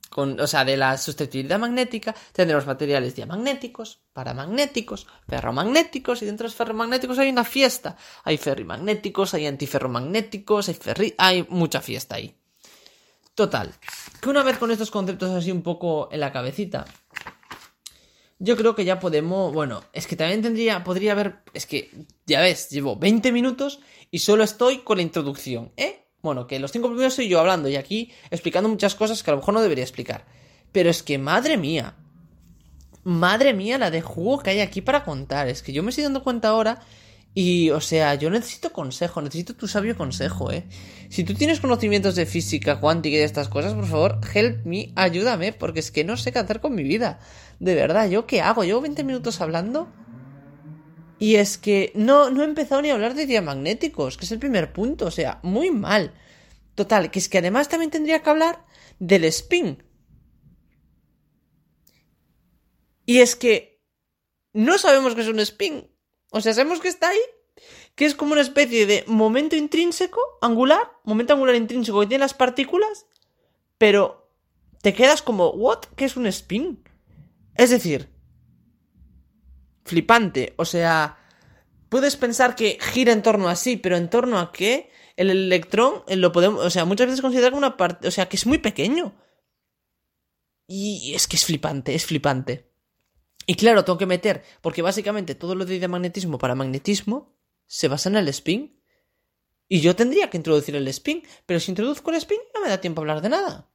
con, 0.09 0.41
o 0.41 0.47
sea, 0.47 0.65
de 0.65 0.77
la 0.77 0.97
susceptibilidad 0.97 1.59
magnética, 1.59 2.15
tendremos 2.33 2.67
materiales 2.67 3.15
diamagnéticos, 3.15 4.01
paramagnéticos, 4.13 5.07
ferromagnéticos, 5.29 6.23
y 6.23 6.27
dentro 6.27 6.45
de 6.45 6.49
los 6.49 6.57
ferromagnéticos 6.57 7.19
hay 7.19 7.29
una 7.29 7.45
fiesta. 7.45 7.97
Hay 8.25 8.39
ferrimagnéticos, 8.39 9.35
hay 9.35 9.47
antiferromagnéticos, 9.47 10.69
hay 10.69 10.75
ferri... 10.75 11.15
hay 11.19 11.47
mucha 11.49 11.81
fiesta 11.81 12.17
ahí. 12.17 12.35
Total, 13.35 13.73
que 14.21 14.29
una 14.29 14.43
vez 14.43 14.59
con 14.59 14.71
estos 14.71 14.91
conceptos 14.91 15.31
así 15.31 15.51
un 15.51 15.63
poco 15.63 16.09
en 16.13 16.21
la 16.21 16.33
cabecita, 16.33 16.85
yo 18.41 18.57
creo 18.57 18.75
que 18.75 18.87
ya 18.87 18.99
podemos, 18.99 19.53
bueno, 19.53 19.85
es 19.93 20.07
que 20.07 20.17
también 20.17 20.41
tendría, 20.41 20.83
podría 20.83 21.13
haber, 21.13 21.43
es 21.53 21.67
que, 21.67 21.91
ya 22.27 22.41
ves, 22.41 22.71
llevo 22.71 22.97
20 22.97 23.33
minutos 23.33 23.81
y 24.11 24.21
solo 24.21 24.43
estoy 24.43 24.79
con 24.79 24.97
la 24.97 25.03
introducción, 25.03 25.73
¿eh? 25.77 26.07
Bueno, 26.23 26.47
que 26.47 26.59
los 26.59 26.73
cinco 26.73 26.89
primeros 26.89 27.15
soy 27.15 27.29
yo 27.29 27.39
hablando 27.39 27.69
y 27.69 27.77
aquí 27.77 28.13
explicando 28.31 28.69
muchas 28.69 28.95
cosas 28.95 29.23
que 29.23 29.31
a 29.31 29.35
lo 29.35 29.41
mejor 29.41 29.55
no 29.55 29.63
debería 29.63 29.85
explicar. 29.85 30.27
Pero 30.73 30.89
es 30.89 31.03
que, 31.03 31.19
madre 31.19 31.59
mía, 31.59 31.97
madre 33.05 33.53
mía 33.53 33.79
la 33.79 33.91
de 33.91 34.01
jugo 34.01 34.41
que 34.41 34.51
hay 34.51 34.61
aquí 34.61 34.81
para 34.81 35.05
contar. 35.05 35.49
Es 35.49 35.63
que 35.63 35.73
yo 35.73 35.83
me 35.83 35.91
estoy 35.91 36.05
dando 36.05 36.23
cuenta 36.23 36.49
ahora 36.49 36.81
y, 37.35 37.71
o 37.71 37.81
sea, 37.81 38.17
yo 38.17 38.29
necesito 38.29 38.73
consejo, 38.73 39.23
necesito 39.23 39.55
tu 39.55 39.69
sabio 39.69 39.97
consejo, 39.97 40.51
¿eh? 40.51 40.67
Si 41.11 41.23
tú 41.23 41.35
tienes 41.35 41.61
conocimientos 41.61 42.17
de 42.17 42.27
física 42.27 42.81
cuántica 42.81 43.17
y 43.17 43.19
de 43.19 43.25
estas 43.25 43.49
cosas, 43.49 43.75
por 43.75 43.87
favor, 43.87 44.21
help 44.35 44.65
me, 44.67 44.93
ayúdame, 44.97 45.53
porque 45.53 45.81
es 45.81 45.91
que 45.93 46.03
no 46.03 46.17
sé 46.17 46.33
qué 46.33 46.41
hacer 46.41 46.61
con 46.61 46.75
mi 46.75 46.83
vida. 46.83 47.21
De 47.61 47.75
verdad, 47.75 48.09
¿yo 48.09 48.27
qué 48.27 48.41
hago? 48.41 48.65
Llevo 48.65 48.81
20 48.81 49.05
minutos 49.05 49.41
hablando. 49.41 49.89
Y 51.21 51.37
es 51.37 51.59
que 51.59 51.93
no, 51.95 52.31
no 52.31 52.43
he 52.43 52.47
empezado 52.47 52.83
ni 52.83 52.91
a 52.91 52.95
hablar 52.95 53.15
de 53.15 53.27
diamagnéticos, 53.27 54.17
que 54.17 54.25
es 54.25 54.33
el 54.33 54.39
primer 54.39 54.73
punto, 54.73 55.07
o 55.07 55.11
sea, 55.11 55.39
muy 55.43 55.71
mal. 55.71 56.15
Total, 56.75 57.11
que 57.11 57.19
es 57.19 57.29
que 57.29 57.39
además 57.39 57.69
también 57.69 57.91
tendría 57.91 58.23
que 58.23 58.31
hablar 58.31 58.65
del 58.99 59.25
spin. 59.25 59.83
Y 63.05 63.19
es 63.19 63.37
que 63.37 63.83
no 64.53 64.79
sabemos 64.79 65.15
qué 65.15 65.21
es 65.21 65.29
un 65.29 65.41
spin. 65.41 65.90
O 66.31 66.41
sea, 66.41 66.55
sabemos 66.55 66.81
que 66.81 66.89
está 66.89 67.09
ahí, 67.09 67.21
que 67.95 68.07
es 68.07 68.15
como 68.15 68.33
una 68.33 68.41
especie 68.41 68.87
de 68.87 69.05
momento 69.07 69.57
intrínseco, 69.57 70.21
angular, 70.41 70.93
momento 71.05 71.35
angular 71.35 71.57
intrínseco 71.57 72.01
que 72.01 72.07
tiene 72.07 72.23
las 72.23 72.35
partículas, 72.35 73.07
pero 73.79 74.31
te 74.83 74.95
quedas 74.95 75.23
como, 75.23 75.51
¿what? 75.51 75.81
¿Qué 75.97 76.05
es 76.05 76.17
un 76.17 76.27
spin? 76.27 76.83
Es 77.57 77.71
decir, 77.71 78.09
flipante, 79.85 80.55
o 80.57 80.65
sea, 80.65 81.19
puedes 81.89 82.17
pensar 82.17 82.55
que 82.55 82.79
gira 82.81 83.13
en 83.13 83.23
torno 83.23 83.49
a 83.49 83.57
sí, 83.57 83.77
pero 83.77 83.97
en 83.97 84.09
torno 84.09 84.39
a 84.39 84.53
qué? 84.53 84.91
El 85.17 85.29
electrón 85.29 86.03
eh, 86.07 86.17
lo 86.17 86.33
podemos, 86.33 86.65
o 86.65 86.71
sea, 86.71 86.85
muchas 86.85 87.09
veces 87.09 87.21
considera 87.21 87.51
como 87.51 87.59
una 87.59 87.77
parte, 87.77 88.09
o 88.09 88.11
sea, 88.11 88.29
que 88.29 88.37
es 88.37 88.47
muy 88.47 88.59
pequeño. 88.59 89.15
Y 90.67 91.15
es 91.15 91.27
que 91.27 91.37
es 91.37 91.45
flipante, 91.45 91.95
es 91.95 92.07
flipante. 92.07 92.70
Y 93.51 93.57
claro, 93.57 93.85
tengo 93.85 93.99
que 93.99 94.07
meter, 94.07 94.45
porque 94.61 94.81
básicamente 94.81 95.35
todo 95.35 95.57
lo 95.57 95.65
de 95.67 95.89
magnetismo 95.89 96.39
para 96.39 96.55
magnetismo 96.55 97.35
se 97.67 97.89
basa 97.89 98.09
en 98.09 98.15
el 98.15 98.29
spin. 98.29 98.81
Y 99.67 99.81
yo 99.81 99.97
tendría 99.97 100.31
que 100.31 100.37
introducir 100.37 100.77
el 100.77 100.87
spin, 100.87 101.25
pero 101.47 101.59
si 101.59 101.73
introduzco 101.73 102.11
el 102.11 102.19
spin 102.19 102.39
no 102.55 102.61
me 102.61 102.69
da 102.69 102.81
tiempo 102.81 103.01
a 103.01 103.03
hablar 103.03 103.23
de 103.23 103.29
nada. 103.29 103.69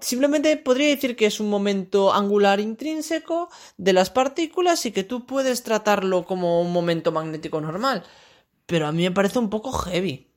Simplemente 0.00 0.56
podría 0.56 0.90
decir 0.90 1.16
que 1.16 1.26
es 1.26 1.40
un 1.40 1.50
momento 1.50 2.14
angular 2.14 2.60
intrínseco 2.60 3.48
de 3.78 3.92
las 3.92 4.10
partículas 4.10 4.86
y 4.86 4.92
que 4.92 5.02
tú 5.02 5.26
puedes 5.26 5.64
tratarlo 5.64 6.24
como 6.24 6.62
un 6.62 6.72
momento 6.72 7.10
magnético 7.10 7.60
normal. 7.60 8.04
Pero 8.66 8.86
a 8.86 8.92
mí 8.92 9.02
me 9.02 9.10
parece 9.10 9.40
un 9.40 9.50
poco 9.50 9.72
heavy. 9.72 10.30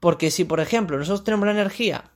Porque 0.00 0.32
si, 0.32 0.42
por 0.42 0.58
ejemplo, 0.58 0.98
nosotros 0.98 1.22
tenemos 1.22 1.46
la 1.46 1.52
energía 1.52 2.10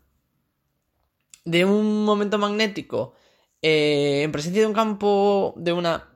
de 1.45 1.65
un 1.65 2.05
momento 2.05 2.39
magnético 2.39 3.15
eh, 3.63 4.23
en 4.23 4.33
presencia 4.33 4.63
de 4.63 4.69
un 4.69 4.75
campo 4.75 5.55
de 5.57 5.73
una 5.73 6.13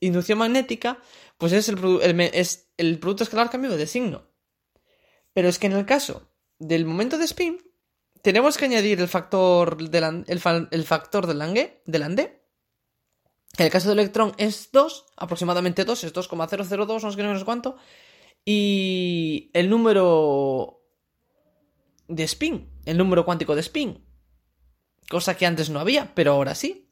inducción 0.00 0.38
magnética, 0.38 0.98
pues 1.38 1.52
es 1.52 1.68
el, 1.68 2.20
es 2.32 2.70
el 2.76 2.98
producto 2.98 3.24
escalar 3.24 3.50
cambio 3.50 3.76
de 3.76 3.86
signo. 3.86 4.30
Pero 5.32 5.48
es 5.48 5.58
que 5.58 5.66
en 5.66 5.74
el 5.74 5.86
caso 5.86 6.28
del 6.58 6.84
momento 6.84 7.18
de 7.18 7.24
spin, 7.24 7.58
tenemos 8.22 8.58
que 8.58 8.66
añadir 8.66 9.00
el 9.00 9.08
factor, 9.08 9.88
del, 9.90 10.24
el, 10.26 10.84
factor 10.84 11.26
del, 11.26 11.38
Lange. 11.38 11.82
En 11.86 13.64
el 13.66 13.70
caso 13.70 13.88
del 13.88 13.98
electrón 13.98 14.32
es 14.36 14.70
2, 14.72 15.06
aproximadamente 15.16 15.84
2, 15.84 16.04
es 16.04 16.12
2,002, 16.12 17.04
no 17.04 17.10
sé 17.10 17.16
qué, 17.16 17.22
no 17.22 17.38
sé 17.38 17.44
cuánto. 17.44 17.76
Y 18.44 19.50
el 19.54 19.68
número 19.68 20.82
de 22.08 22.24
spin, 22.24 22.70
el 22.84 22.98
número 22.98 23.24
cuántico 23.24 23.54
de 23.54 23.60
spin, 23.60 24.04
cosa 25.10 25.36
que 25.36 25.44
antes 25.44 25.68
no 25.68 25.80
había, 25.80 26.14
pero 26.14 26.32
ahora 26.32 26.54
sí. 26.54 26.88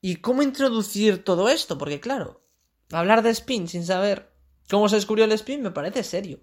¿Y 0.00 0.16
cómo 0.16 0.42
introducir 0.42 1.24
todo 1.24 1.48
esto? 1.48 1.76
Porque 1.76 1.98
claro, 1.98 2.46
hablar 2.92 3.22
de 3.22 3.30
spin 3.30 3.66
sin 3.68 3.84
saber 3.84 4.32
cómo 4.70 4.88
se 4.88 4.96
descubrió 4.96 5.24
el 5.24 5.32
spin 5.32 5.60
me 5.60 5.72
parece 5.72 6.04
serio. 6.04 6.38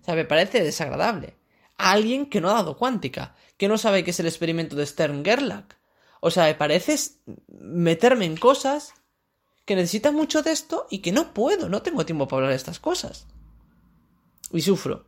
O 0.00 0.04
sea, 0.04 0.14
me 0.14 0.24
parece 0.24 0.64
desagradable. 0.64 1.36
alguien 1.76 2.26
que 2.26 2.40
no 2.40 2.50
ha 2.50 2.54
dado 2.54 2.76
cuántica, 2.76 3.36
que 3.56 3.68
no 3.68 3.78
sabe 3.78 4.02
qué 4.02 4.10
es 4.10 4.20
el 4.20 4.26
experimento 4.26 4.76
de 4.76 4.86
Stern-Gerlach. 4.86 5.76
O 6.20 6.30
sea, 6.30 6.44
me 6.44 6.54
parece 6.54 6.96
meterme 7.48 8.24
en 8.24 8.36
cosas 8.36 8.94
que 9.64 9.76
necesitan 9.76 10.14
mucho 10.14 10.42
de 10.42 10.52
esto 10.52 10.86
y 10.90 10.98
que 10.98 11.12
no 11.12 11.32
puedo, 11.34 11.68
no 11.68 11.82
tengo 11.82 12.04
tiempo 12.06 12.28
para 12.28 12.38
hablar 12.38 12.50
de 12.50 12.56
estas 12.56 12.80
cosas. 12.80 13.26
Y 14.52 14.62
sufro. 14.62 15.06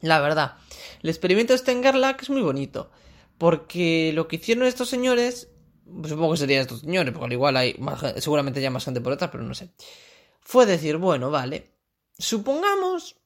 La 0.00 0.20
verdad. 0.20 0.56
El 1.02 1.10
experimento 1.10 1.52
de 1.52 1.58
Stern-Gerlach 1.58 2.22
es 2.22 2.30
muy 2.30 2.42
bonito. 2.42 2.90
Porque 3.38 4.12
lo 4.14 4.26
que 4.26 4.36
hicieron 4.36 4.66
estos 4.66 4.88
señores, 4.88 5.48
pues 5.84 6.10
supongo 6.10 6.32
que 6.32 6.38
serían 6.38 6.62
estos 6.62 6.80
señores, 6.80 7.12
porque 7.12 7.26
al 7.26 7.32
igual 7.32 7.56
hay 7.56 7.76
seguramente 8.16 8.60
ya 8.60 8.70
más 8.70 8.84
gente 8.84 9.00
por 9.00 9.12
detrás, 9.12 9.30
pero 9.30 9.44
no 9.44 9.54
sé. 9.54 9.70
Fue 10.40 10.66
decir, 10.66 10.96
bueno, 10.96 11.30
vale, 11.30 11.70
supongamos 12.18 13.16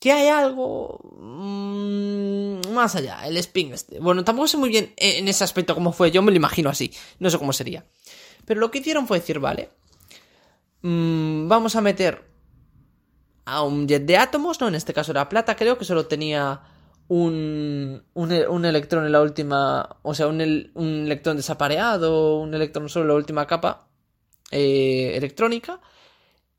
que 0.00 0.12
hay 0.12 0.28
algo 0.28 1.00
mmm, 1.18 2.72
más 2.72 2.94
allá, 2.94 3.26
el 3.26 3.36
spin 3.36 3.72
este. 3.72 3.98
Bueno, 4.00 4.24
tampoco 4.24 4.48
sé 4.48 4.56
muy 4.56 4.70
bien 4.70 4.94
en 4.96 5.28
ese 5.28 5.44
aspecto 5.44 5.74
cómo 5.74 5.92
fue, 5.92 6.10
yo 6.10 6.22
me 6.22 6.30
lo 6.30 6.36
imagino 6.36 6.70
así, 6.70 6.92
no 7.18 7.30
sé 7.30 7.38
cómo 7.38 7.52
sería. 7.52 7.84
Pero 8.44 8.60
lo 8.60 8.70
que 8.70 8.78
hicieron 8.78 9.06
fue 9.06 9.18
decir, 9.18 9.38
vale, 9.38 9.70
mmm, 10.82 11.48
vamos 11.48 11.76
a 11.76 11.80
meter 11.80 12.24
a 13.44 13.62
un 13.62 13.88
jet 13.88 14.04
de 14.04 14.16
átomos, 14.16 14.60
no, 14.60 14.68
en 14.68 14.74
este 14.74 14.94
caso 14.94 15.12
era 15.12 15.28
plata, 15.28 15.56
creo 15.56 15.78
que 15.78 15.84
solo 15.84 16.06
tenía 16.06 16.62
un, 17.08 18.04
un, 18.14 18.64
electrón 18.64 19.06
en 19.06 19.12
la 19.12 19.22
última, 19.22 19.98
o 20.02 20.14
sea, 20.14 20.26
un, 20.28 20.40
un, 20.74 21.04
electrón 21.06 21.36
desapareado, 21.36 22.38
un 22.38 22.54
electrón 22.54 22.88
solo 22.88 23.04
en 23.04 23.08
la 23.08 23.14
última 23.14 23.46
capa 23.46 23.88
eh, 24.50 25.12
electrónica. 25.16 25.80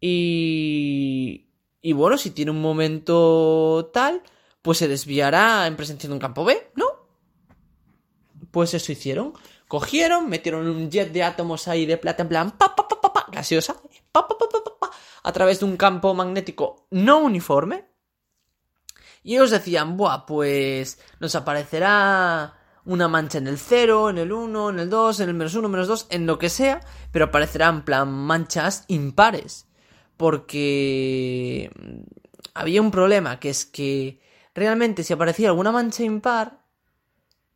Y, 0.01 1.49
y 1.81 1.93
bueno, 1.93 2.17
si 2.17 2.31
tiene 2.31 2.51
un 2.51 2.61
momento 2.61 3.91
tal, 3.93 4.23
pues 4.61 4.79
se 4.79 4.87
desviará 4.87 5.67
en 5.67 5.75
presencia 5.75 6.07
de 6.09 6.13
un 6.13 6.19
campo 6.19 6.43
B, 6.43 6.71
¿no? 6.75 6.85
Pues 8.51 8.73
eso 8.73 8.91
hicieron. 8.91 9.33
Cogieron, 9.67 10.29
metieron 10.29 10.67
un 10.67 10.89
jet 10.89 11.11
de 11.11 11.23
átomos 11.23 11.67
ahí 11.67 11.85
de 11.85 11.97
plata 11.97 12.23
en 12.23 12.29
plan, 12.29 12.51
pa, 12.57 12.75
pa, 12.75 12.87
pa, 12.87 13.01
pa 13.01 13.27
gaseosa, 13.31 13.75
pa, 14.11 14.27
pa, 14.27 14.35
pa, 14.35 14.47
pa, 14.49 14.79
pa, 14.79 14.89
a 15.21 15.31
través 15.31 15.59
de 15.59 15.65
un 15.65 15.77
campo 15.77 16.15
magnético 16.15 16.87
no 16.89 17.19
uniforme, 17.19 17.88
y 19.23 19.35
ellos 19.35 19.51
decían, 19.51 19.97
buah, 19.97 20.25
pues 20.25 20.99
nos 21.19 21.35
aparecerá 21.35 22.55
una 22.85 23.07
mancha 23.07 23.37
en 23.37 23.47
el 23.47 23.57
0, 23.57 24.09
en 24.09 24.17
el 24.17 24.31
1, 24.31 24.69
en 24.71 24.79
el 24.79 24.89
2, 24.89 25.19
en 25.19 25.29
el 25.29 25.35
menos 25.35 25.55
1, 25.55 25.69
menos 25.69 25.87
2, 25.87 26.07
en 26.09 26.25
lo 26.25 26.39
que 26.39 26.49
sea, 26.49 26.79
pero 27.11 27.25
aparecerá 27.25 27.67
en 27.67 27.83
plan 27.83 28.11
manchas 28.11 28.85
impares. 28.87 29.67
Porque 30.17 31.71
había 32.53 32.81
un 32.81 32.91
problema, 32.91 33.39
que 33.39 33.49
es 33.49 33.65
que 33.65 34.19
realmente 34.55 35.03
si 35.03 35.13
aparecía 35.13 35.49
alguna 35.49 35.71
mancha 35.71 36.03
impar, 36.03 36.59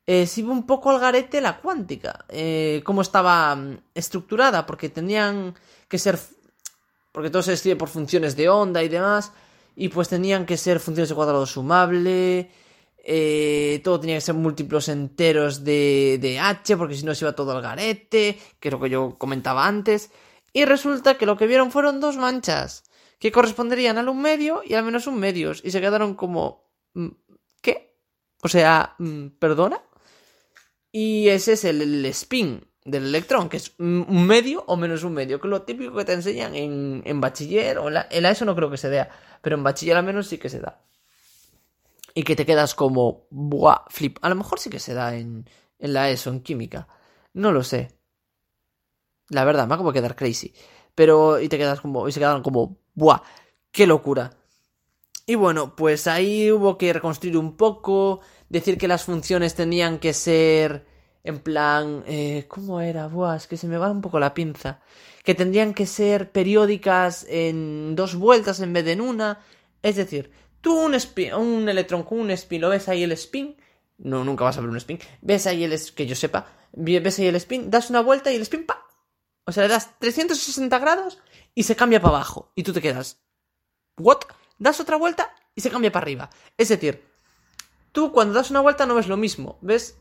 eh, 0.06 0.28
se 0.28 0.42
iba 0.42 0.52
un 0.52 0.66
poco 0.66 0.92
al 0.92 1.00
garete 1.00 1.40
la 1.42 1.60
cuántica, 1.60 2.26
eh, 2.30 2.82
cómo 2.84 3.02
estaba 3.02 3.56
mm, 3.56 3.80
estructurada, 3.96 4.66
porque 4.66 4.90
tenían 4.90 5.56
que 5.88 5.98
ser, 5.98 6.20
porque 7.12 7.30
todo 7.30 7.42
se 7.42 7.54
escribe 7.54 7.78
por 7.78 7.90
funciones 7.90 8.36
de 8.36 8.50
onda 8.50 8.84
y 8.84 8.90
demás, 8.90 9.32
y 9.76 9.90
pues 9.90 10.10
tenían 10.10 10.46
que 10.46 10.58
ser 10.58 10.80
funciones 10.80 11.10
de 11.10 11.16
cuadrado 11.16 11.46
sumable, 11.46 12.52
eh, 13.06 13.82
todo 13.84 14.00
tenía 14.00 14.16
que 14.16 14.22
ser 14.22 14.36
múltiplos 14.36 14.88
enteros 14.88 15.64
de, 15.64 16.18
de 16.22 16.40
h, 16.40 16.78
porque 16.78 16.96
si 16.96 17.06
no 17.06 17.14
se 17.14 17.26
iba 17.26 17.34
todo 17.34 17.52
al 17.52 17.62
garete, 17.62 18.40
que 18.60 18.70
es 18.70 18.72
lo 18.72 18.80
que 18.80 18.90
yo 18.90 19.18
comentaba 19.18 19.68
antes, 19.68 20.12
y 20.54 20.66
resulta 20.66 21.18
que 21.18 21.26
lo 21.26 21.38
que 21.38 21.48
vieron 21.48 21.72
fueron 21.72 22.00
dos 22.00 22.18
manchas, 22.18 22.84
que 23.20 23.32
corresponderían 23.32 23.98
al 23.98 24.10
un 24.10 24.22
medio 24.22 24.62
y 24.66 24.74
al 24.76 24.84
menos 24.84 25.08
un 25.08 25.20
medios, 25.20 25.62
y 25.64 25.72
se 25.72 25.82
quedaron 25.82 26.16
como... 26.16 26.72
Mm, 26.94 27.10
¿Qué? 27.62 27.98
O 28.42 28.48
sea, 28.48 28.96
mm, 29.00 29.28
¿perdona? 29.40 29.82
Y 30.92 31.30
ese 31.30 31.54
es 31.54 31.66
el, 31.66 31.82
el 31.82 32.06
spin 32.08 32.73
del 32.86 33.06
electrón, 33.06 33.50
que 33.50 33.58
es 33.58 33.74
un 33.80 34.28
medio 34.28 34.64
o 34.68 34.76
menos 34.76 35.04
un 35.04 35.14
medio, 35.14 35.40
que 35.40 35.48
es 35.48 35.52
lo 35.52 35.62
típico 35.62 35.96
que 35.96 36.06
te 36.06 36.14
enseñan 36.14 36.56
en, 36.56 37.02
en 37.06 37.22
bachiller, 37.22 37.78
o 37.78 37.88
en 37.88 37.94
la, 37.94 38.02
ESO 38.10 38.46
no 38.46 38.56
creo 38.56 38.70
que 38.70 38.78
se 38.78 38.90
vea, 38.90 39.10
pero 39.42 39.56
en 39.56 39.64
bachiller 39.64 39.96
al 39.96 40.04
menos 40.04 40.28
sí 40.28 40.38
que 40.38 40.50
se 40.50 40.60
da. 40.60 40.82
y 42.14 42.24
que 42.24 42.36
te 42.36 42.46
quedas 42.46 42.76
como, 42.76 43.28
buah, 43.32 43.86
flip. 43.90 44.18
A 44.22 44.30
lo 44.30 44.36
mejor 44.36 44.60
sí 44.60 44.70
que 44.70 44.80
se 44.80 44.94
da 44.94 45.16
en, 45.16 45.50
en 45.80 45.94
la 45.94 46.10
ESO, 46.10 46.30
en 46.30 46.42
química. 46.42 46.88
No 47.34 47.52
lo 47.52 47.64
sé. 47.64 47.90
La 49.30 49.46
verdad, 49.46 49.68
me 49.68 49.74
acabo 49.74 49.92
de 49.92 50.00
quedar 50.00 50.16
crazy. 50.16 50.54
Pero, 50.96 51.40
y 51.40 51.50
te 51.50 51.58
quedas 51.58 51.82
como, 51.82 52.08
y 52.08 52.12
se 52.12 52.20
quedan 52.20 52.44
como, 52.44 52.78
buah, 52.94 53.22
qué 53.72 53.88
locura. 53.88 54.32
Y 55.26 55.36
bueno, 55.36 55.76
pues 55.76 56.08
ahí 56.08 56.52
hubo 56.52 56.78
que 56.78 56.94
reconstruir 56.94 57.38
un 57.38 57.56
poco, 57.56 58.20
decir 58.50 58.78
que 58.78 58.88
las 58.88 59.06
funciones 59.06 59.56
tenían 59.56 60.00
que 60.00 60.14
ser 60.14 60.86
en 61.24 61.40
plan, 61.40 62.04
eh, 62.06 62.46
¿cómo 62.48 62.82
era? 62.82 63.08
Buah, 63.08 63.38
es 63.38 63.48
que 63.48 63.58
se 63.58 63.68
me 63.68 63.78
va 63.78 63.90
un 63.90 64.02
poco 64.02 64.20
la 64.20 64.34
pinza. 64.34 64.82
Que 65.24 65.34
tendrían 65.34 65.74
que 65.74 65.86
ser 65.86 66.32
periódicas 66.32 67.26
en 67.30 67.96
dos 67.96 68.16
vueltas 68.16 68.60
en 68.60 68.74
vez 68.74 68.84
de 68.84 68.92
en 68.92 69.02
una. 69.02 69.40
Es 69.82 69.96
decir, 69.96 70.32
tú 70.60 70.78
un, 70.78 70.98
un 71.38 71.70
electrón 71.70 72.04
con 72.04 72.20
un 72.20 72.32
spin, 72.32 72.62
lo 72.62 72.70
ves 72.70 72.90
ahí 72.90 73.04
el 73.04 73.14
spin. 73.14 73.56
No, 74.00 74.26
nunca 74.26 74.44
vas 74.44 74.58
a 74.58 74.62
ver 74.62 74.70
un 74.70 74.78
spin. 74.78 75.00
Ves 75.22 75.48
ahí 75.48 75.64
el, 75.64 75.80
que 75.96 76.06
yo 76.06 76.16
sepa, 76.16 76.48
ves 76.74 77.20
ahí 77.20 77.28
el 77.28 77.36
spin, 77.38 77.70
das 77.70 77.90
una 77.90 78.02
vuelta 78.02 78.32
y 78.32 78.36
el 78.36 78.42
spin, 78.42 78.66
pa. 78.66 78.86
O 79.46 79.52
sea, 79.52 79.64
le 79.64 79.70
das 79.70 79.98
360 80.00 80.78
grados 80.80 81.20
y 81.56 81.64
se 81.64 81.76
cambia 81.76 82.02
para 82.02 82.16
abajo. 82.16 82.52
Y 82.56 82.64
tú 82.64 82.74
te 82.74 82.82
quedas, 82.82 83.22
¿what? 83.98 84.20
Das 84.58 84.80
otra 84.82 84.98
vuelta 84.98 85.34
y 85.56 85.62
se 85.62 85.70
cambia 85.70 85.92
para 85.92 86.04
arriba. 86.04 86.30
Es 86.58 86.70
decir, 86.70 87.04
tú 87.94 88.12
cuando 88.12 88.34
das 88.34 88.52
una 88.52 88.60
vuelta 88.60 88.86
no 88.86 88.96
ves 88.96 89.08
lo 89.08 89.18
mismo, 89.18 89.58
ves 89.62 89.98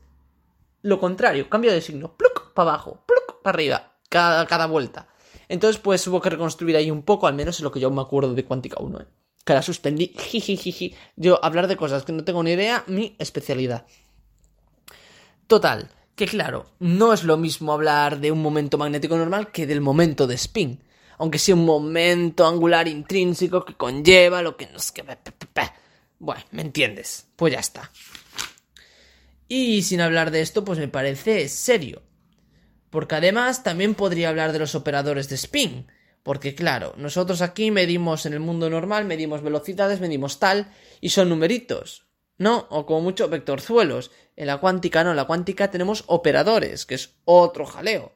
lo 0.82 1.00
contrario, 1.00 1.48
cambio 1.48 1.72
de 1.72 1.80
signo, 1.80 2.16
pluk 2.16 2.52
para 2.52 2.70
abajo, 2.70 3.04
pluk 3.06 3.42
para 3.42 3.54
arriba, 3.54 3.92
cada, 4.08 4.46
cada 4.46 4.66
vuelta. 4.66 5.08
Entonces, 5.48 5.80
pues 5.80 6.06
hubo 6.06 6.20
que 6.20 6.30
reconstruir 6.30 6.76
ahí 6.76 6.90
un 6.90 7.02
poco, 7.02 7.26
al 7.26 7.34
menos 7.34 7.56
es 7.56 7.62
lo 7.62 7.70
que 7.70 7.80
yo 7.80 7.90
me 7.90 8.00
acuerdo 8.00 8.34
de 8.34 8.44
Cuántica 8.44 8.80
1, 8.80 9.00
¿eh? 9.00 9.06
Que 9.44 9.54
la 9.54 9.62
suspendí, 9.62 10.08
jijijiji. 10.18 10.94
Yo, 11.16 11.44
hablar 11.44 11.66
de 11.66 11.76
cosas 11.76 12.04
que 12.04 12.12
no 12.12 12.24
tengo 12.24 12.42
ni 12.42 12.52
idea, 12.52 12.84
mi 12.86 13.16
especialidad. 13.18 13.86
Total, 15.46 15.90
que 16.14 16.26
claro, 16.26 16.66
no 16.78 17.12
es 17.12 17.24
lo 17.24 17.36
mismo 17.36 17.72
hablar 17.72 18.20
de 18.20 18.32
un 18.32 18.40
momento 18.40 18.78
magnético 18.78 19.16
normal 19.16 19.50
que 19.50 19.66
del 19.66 19.80
momento 19.80 20.26
de 20.26 20.36
spin. 20.36 20.82
Aunque 21.18 21.38
sea 21.38 21.54
un 21.54 21.64
momento 21.64 22.46
angular 22.46 22.88
intrínseco 22.88 23.64
que 23.64 23.74
conlleva 23.74 24.42
lo 24.42 24.56
que 24.56 24.66
nos... 24.66 24.92
Bueno, 26.18 26.42
¿me 26.52 26.62
entiendes? 26.62 27.26
Pues 27.36 27.52
ya 27.52 27.60
está. 27.60 27.90
Y 29.54 29.82
sin 29.82 30.00
hablar 30.00 30.30
de 30.30 30.40
esto, 30.40 30.64
pues 30.64 30.78
me 30.78 30.88
parece 30.88 31.46
serio. 31.46 32.00
Porque 32.88 33.16
además 33.16 33.62
también 33.62 33.94
podría 33.94 34.30
hablar 34.30 34.50
de 34.50 34.58
los 34.58 34.74
operadores 34.74 35.28
de 35.28 35.34
spin. 35.34 35.88
Porque 36.22 36.54
claro, 36.54 36.94
nosotros 36.96 37.42
aquí 37.42 37.70
medimos 37.70 38.24
en 38.24 38.32
el 38.32 38.40
mundo 38.40 38.70
normal, 38.70 39.04
medimos 39.04 39.42
velocidades, 39.42 40.00
medimos 40.00 40.38
tal, 40.38 40.72
y 41.02 41.10
son 41.10 41.28
numeritos. 41.28 42.06
¿No? 42.38 42.66
O 42.70 42.86
como 42.86 43.02
mucho 43.02 43.28
vectorzuelos. 43.28 44.10
En 44.36 44.46
la 44.46 44.56
cuántica 44.56 45.04
no, 45.04 45.10
en 45.10 45.16
la 45.16 45.26
cuántica 45.26 45.70
tenemos 45.70 46.04
operadores, 46.06 46.86
que 46.86 46.94
es 46.94 47.16
otro 47.26 47.66
jaleo. 47.66 48.14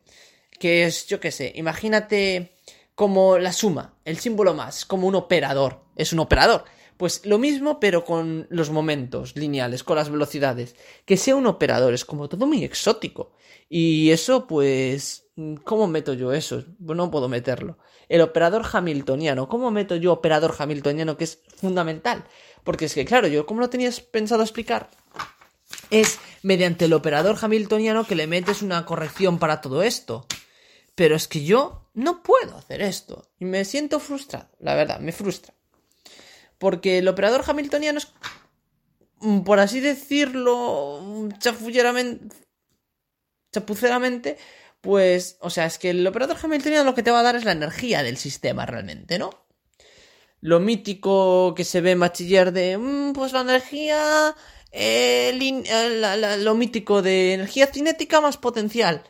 Que 0.58 0.84
es, 0.84 1.06
yo 1.06 1.20
qué 1.20 1.32
sé, 1.32 1.52
imagínate 1.54 2.56
como 2.94 3.36
la 3.36 3.52
suma, 3.52 3.98
el 4.06 4.16
símbolo 4.16 4.54
más, 4.54 4.86
como 4.86 5.06
un 5.06 5.16
operador. 5.16 5.82
Es 5.96 6.14
un 6.14 6.20
operador. 6.20 6.64
Pues 6.96 7.26
lo 7.26 7.38
mismo, 7.38 7.78
pero 7.78 8.04
con 8.04 8.46
los 8.48 8.70
momentos 8.70 9.36
lineales, 9.36 9.84
con 9.84 9.96
las 9.96 10.10
velocidades. 10.10 10.76
Que 11.04 11.16
sea 11.16 11.36
un 11.36 11.46
operador, 11.46 11.92
es 11.92 12.04
como 12.04 12.28
todo 12.28 12.46
muy 12.46 12.64
exótico. 12.64 13.32
Y 13.68 14.10
eso, 14.10 14.46
pues, 14.46 15.26
¿cómo 15.64 15.86
meto 15.88 16.14
yo 16.14 16.32
eso? 16.32 16.64
No 16.78 17.10
puedo 17.10 17.28
meterlo. 17.28 17.78
El 18.08 18.20
operador 18.20 18.64
hamiltoniano, 18.72 19.48
¿cómo 19.48 19.70
meto 19.70 19.96
yo 19.96 20.12
operador 20.12 20.54
hamiltoniano? 20.58 21.16
Que 21.16 21.24
es 21.24 21.40
fundamental. 21.56 22.24
Porque 22.64 22.86
es 22.86 22.94
que, 22.94 23.04
claro, 23.04 23.26
yo, 23.26 23.44
¿cómo 23.44 23.60
lo 23.60 23.68
tenías 23.68 24.00
pensado 24.00 24.42
explicar? 24.42 24.88
Es 25.90 26.18
mediante 26.42 26.86
el 26.86 26.92
operador 26.94 27.36
hamiltoniano 27.42 28.06
que 28.06 28.14
le 28.14 28.26
metes 28.26 28.62
una 28.62 28.86
corrección 28.86 29.38
para 29.38 29.60
todo 29.60 29.82
esto. 29.82 30.26
Pero 30.94 31.14
es 31.14 31.28
que 31.28 31.44
yo 31.44 31.90
no 31.92 32.22
puedo 32.22 32.56
hacer 32.56 32.80
esto. 32.80 33.28
Y 33.38 33.44
me 33.44 33.64
siento 33.64 34.00
frustrado, 34.00 34.48
la 34.60 34.74
verdad, 34.74 35.00
me 35.00 35.12
frustra. 35.12 35.55
Porque 36.58 36.98
el 36.98 37.08
operador 37.08 37.44
hamiltoniano 37.46 37.98
es, 37.98 38.08
mm, 39.20 39.40
por 39.40 39.60
así 39.60 39.80
decirlo, 39.80 41.28
chapuceramente, 41.38 42.28
pues, 44.80 45.36
o 45.40 45.50
sea, 45.50 45.66
es 45.66 45.78
que 45.78 45.90
el 45.90 46.06
operador 46.06 46.36
hamiltoniano 46.42 46.84
lo 46.84 46.94
que 46.94 47.02
te 47.02 47.10
va 47.10 47.20
a 47.20 47.22
dar 47.22 47.36
es 47.36 47.44
la 47.44 47.52
energía 47.52 48.02
del 48.02 48.16
sistema 48.16 48.66
realmente, 48.66 49.18
¿no? 49.18 49.30
Lo 50.40 50.60
mítico 50.60 51.54
que 51.56 51.64
se 51.64 51.80
ve 51.80 51.92
en 51.92 52.00
bachiller 52.00 52.52
de, 52.52 52.78
mm, 52.78 53.12
pues 53.12 53.32
la 53.32 53.40
energía, 53.40 54.34
eh, 54.70 55.32
eh, 55.32 56.36
lo 56.38 56.54
mítico 56.54 57.02
de 57.02 57.34
energía 57.34 57.66
cinética 57.66 58.20
más 58.20 58.36
potencial. 58.36 59.02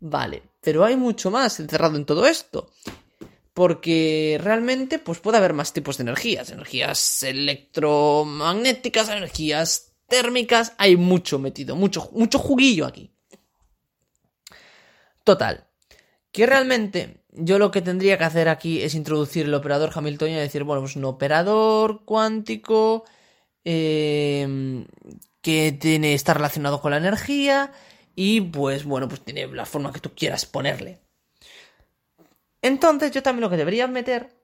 Vale, 0.00 0.42
pero 0.60 0.84
hay 0.84 0.96
mucho 0.96 1.30
más 1.30 1.60
encerrado 1.60 1.96
en 1.96 2.06
todo 2.06 2.26
esto 2.26 2.70
porque 3.54 4.38
realmente 4.42 4.98
pues 4.98 5.20
puede 5.20 5.38
haber 5.38 5.52
más 5.52 5.72
tipos 5.72 5.98
de 5.98 6.02
energías, 6.02 6.50
energías 6.50 7.22
electromagnéticas, 7.22 9.08
energías 9.10 9.92
térmicas, 10.08 10.74
hay 10.78 10.96
mucho 10.96 11.38
metido, 11.38 11.76
mucho, 11.76 12.10
mucho 12.12 12.38
juguillo 12.38 12.86
aquí. 12.86 13.10
Total, 15.24 15.66
que 16.32 16.46
realmente 16.46 17.22
yo 17.30 17.58
lo 17.58 17.70
que 17.70 17.82
tendría 17.82 18.18
que 18.18 18.24
hacer 18.24 18.48
aquí 18.48 18.82
es 18.82 18.94
introducir 18.94 19.46
el 19.46 19.54
operador 19.54 19.90
Hamiltoniano 19.94 20.40
y 20.40 20.44
decir, 20.44 20.64
bueno, 20.64 20.82
pues 20.82 20.96
un 20.96 21.04
operador 21.04 22.04
cuántico 22.04 23.04
eh, 23.64 24.84
que 25.40 25.72
tiene, 25.72 26.14
está 26.14 26.34
relacionado 26.34 26.80
con 26.80 26.90
la 26.90 26.96
energía 26.98 27.72
y 28.14 28.40
pues 28.40 28.84
bueno, 28.84 29.08
pues 29.08 29.22
tiene 29.22 29.46
la 29.48 29.66
forma 29.66 29.92
que 29.92 30.00
tú 30.00 30.10
quieras 30.14 30.46
ponerle. 30.46 31.00
Entonces 32.62 33.10
yo 33.10 33.22
también 33.22 33.42
lo 33.42 33.50
que 33.50 33.56
debería 33.56 33.86
meter 33.88 34.34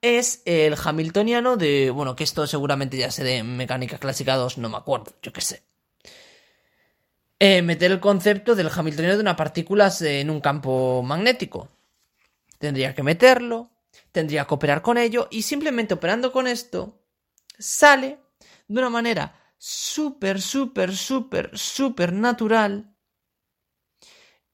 es 0.00 0.42
el 0.44 0.74
hamiltoniano 0.82 1.56
de, 1.56 1.90
bueno, 1.90 2.16
que 2.16 2.24
esto 2.24 2.46
seguramente 2.46 2.96
ya 2.96 3.10
se 3.10 3.24
de 3.24 3.42
mecánica 3.42 3.98
clásica 3.98 4.36
2, 4.36 4.58
no 4.58 4.68
me 4.68 4.76
acuerdo, 4.76 5.12
yo 5.22 5.32
qué 5.32 5.40
sé. 5.40 5.62
Eh, 7.38 7.60
meter 7.60 7.92
el 7.92 8.00
concepto 8.00 8.54
del 8.54 8.70
hamiltoniano 8.74 9.16
de 9.16 9.20
una 9.20 9.36
partícula 9.36 9.92
en 10.00 10.30
un 10.30 10.40
campo 10.40 11.02
magnético. 11.02 11.68
Tendría 12.58 12.94
que 12.94 13.02
meterlo, 13.02 13.70
tendría 14.10 14.46
que 14.46 14.54
operar 14.54 14.80
con 14.80 14.96
ello 14.96 15.28
y 15.30 15.42
simplemente 15.42 15.94
operando 15.94 16.32
con 16.32 16.46
esto 16.46 17.02
sale 17.58 18.18
de 18.68 18.78
una 18.78 18.88
manera 18.88 19.38
súper, 19.58 20.40
súper, 20.40 20.96
súper, 20.96 21.50
súper 21.52 22.12
natural 22.14 22.95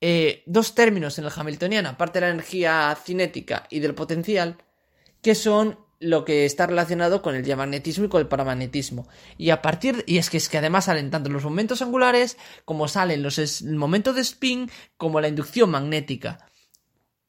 eh, 0.05 0.43
dos 0.47 0.75
términos 0.75 1.17
en 1.21 1.27
el 1.27 1.31
hamiltoniano, 1.35 1.89
aparte 1.89 2.19
de 2.19 2.27
la 2.27 2.33
energía 2.33 2.99
cinética 3.05 3.69
y 3.71 3.79
del 3.79 3.95
potencial, 3.95 4.57
que 5.23 5.37
son 5.37 5.79
lo 6.01 6.25
que 6.25 6.45
está 6.45 6.67
relacionado 6.67 7.23
con 7.23 7.37
el 7.37 7.45
diamagnetismo 7.45 8.07
y 8.07 8.09
con 8.09 8.21
el 8.21 8.27
paramagnetismo. 8.27 9.07
Y 9.39 9.51
a 9.51 9.63
partir 9.63 10.03
y 10.09 10.19
es 10.19 10.29
que 10.29 10.39
es 10.39 10.49
que 10.49 10.59
además 10.59 10.87
salen 10.87 11.13
tanto 11.13 11.31
los 11.31 11.45
momentos 11.45 11.83
angulares 11.83 12.37
como 12.65 12.89
salen 12.89 13.23
los 13.23 13.63
momentos 13.63 14.17
de 14.17 14.23
spin 14.23 14.69
como 14.97 15.21
la 15.21 15.29
inducción 15.29 15.71
magnética. 15.71 16.49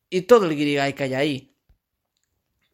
Y 0.10 0.22
todo 0.22 0.48
el 0.48 0.56
guirigay 0.56 0.94
que 0.94 1.04
hay 1.04 1.14
ahí. 1.14 1.56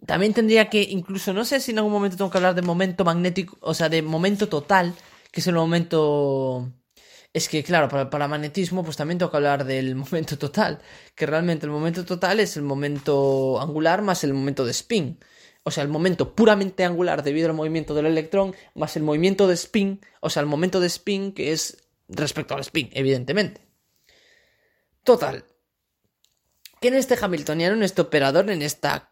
También 0.05 0.33
tendría 0.33 0.69
que 0.69 0.81
incluso 0.81 1.33
no 1.33 1.43
sé 1.43 1.59
si 1.59 1.71
en 1.71 1.79
algún 1.79 1.91
momento 1.91 2.15
tengo 2.15 2.31
que 2.31 2.37
hablar 2.37 2.55
de 2.55 2.61
momento 2.61 3.03
magnético, 3.03 3.57
o 3.59 3.73
sea, 3.73 3.89
de 3.89 4.01
momento 4.01 4.47
total, 4.47 4.95
que 5.29 5.41
es 5.41 5.47
el 5.47 5.55
momento 5.55 6.71
es 7.33 7.47
que, 7.47 7.63
claro, 7.63 7.87
para, 7.89 8.25
el 8.25 8.29
magnetismo, 8.29 8.83
pues 8.83 8.97
también 8.97 9.19
toca 9.19 9.37
hablar 9.37 9.65
del 9.65 9.95
momento 9.95 10.37
total, 10.37 10.79
que 11.15 11.25
realmente 11.25 11.65
el 11.65 11.71
momento 11.71 12.05
total 12.05 12.39
es 12.39 12.57
el 12.57 12.63
momento 12.63 13.59
angular 13.61 14.01
más 14.01 14.23
el 14.23 14.33
momento 14.33 14.65
de 14.65 14.71
spin. 14.71 15.19
O 15.63 15.71
sea, 15.71 15.83
el 15.83 15.89
momento 15.89 16.35
puramente 16.35 16.85
angular 16.85 17.21
debido 17.21 17.49
al 17.49 17.55
movimiento 17.55 17.93
del 17.93 18.05
electrón, 18.07 18.55
más 18.75 18.95
el 18.95 19.03
movimiento 19.03 19.47
de 19.47 19.53
spin, 19.55 20.01
o 20.21 20.29
sea, 20.29 20.41
el 20.41 20.47
momento 20.47 20.79
de 20.79 20.87
spin 20.87 21.33
que 21.33 21.51
es 21.51 21.77
respecto 22.07 22.55
al 22.55 22.61
spin, 22.61 22.89
evidentemente. 22.93 23.61
Total. 25.03 25.45
Que 26.81 26.87
en 26.87 26.95
este 26.95 27.17
Hamiltoniano, 27.21 27.75
en 27.75 27.83
este 27.83 28.01
operador, 28.01 28.49
en 28.49 28.61
esta 28.61 29.11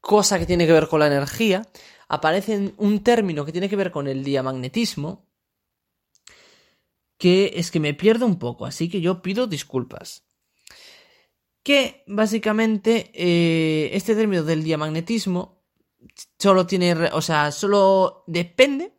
cosa 0.00 0.38
que 0.38 0.46
tiene 0.46 0.66
que 0.66 0.72
ver 0.72 0.88
con 0.88 1.00
la 1.00 1.08
energía, 1.08 1.66
aparece 2.08 2.72
un 2.76 3.02
término 3.02 3.44
que 3.44 3.52
tiene 3.52 3.68
que 3.68 3.76
ver 3.76 3.90
con 3.90 4.06
el 4.06 4.24
diamagnetismo, 4.24 5.27
que 7.18 7.52
es 7.56 7.70
que 7.70 7.80
me 7.80 7.94
pierdo 7.94 8.26
un 8.26 8.38
poco, 8.38 8.64
así 8.64 8.88
que 8.88 9.00
yo 9.00 9.20
pido 9.22 9.46
disculpas. 9.46 10.24
Que 11.62 12.04
básicamente 12.06 13.10
eh, 13.12 13.90
este 13.92 14.14
término 14.14 14.44
del 14.44 14.62
diamagnetismo 14.62 15.62
solo 16.38 16.66
tiene, 16.66 16.94
o 16.94 17.20
sea, 17.20 17.52
solo 17.52 18.24
depende 18.26 18.92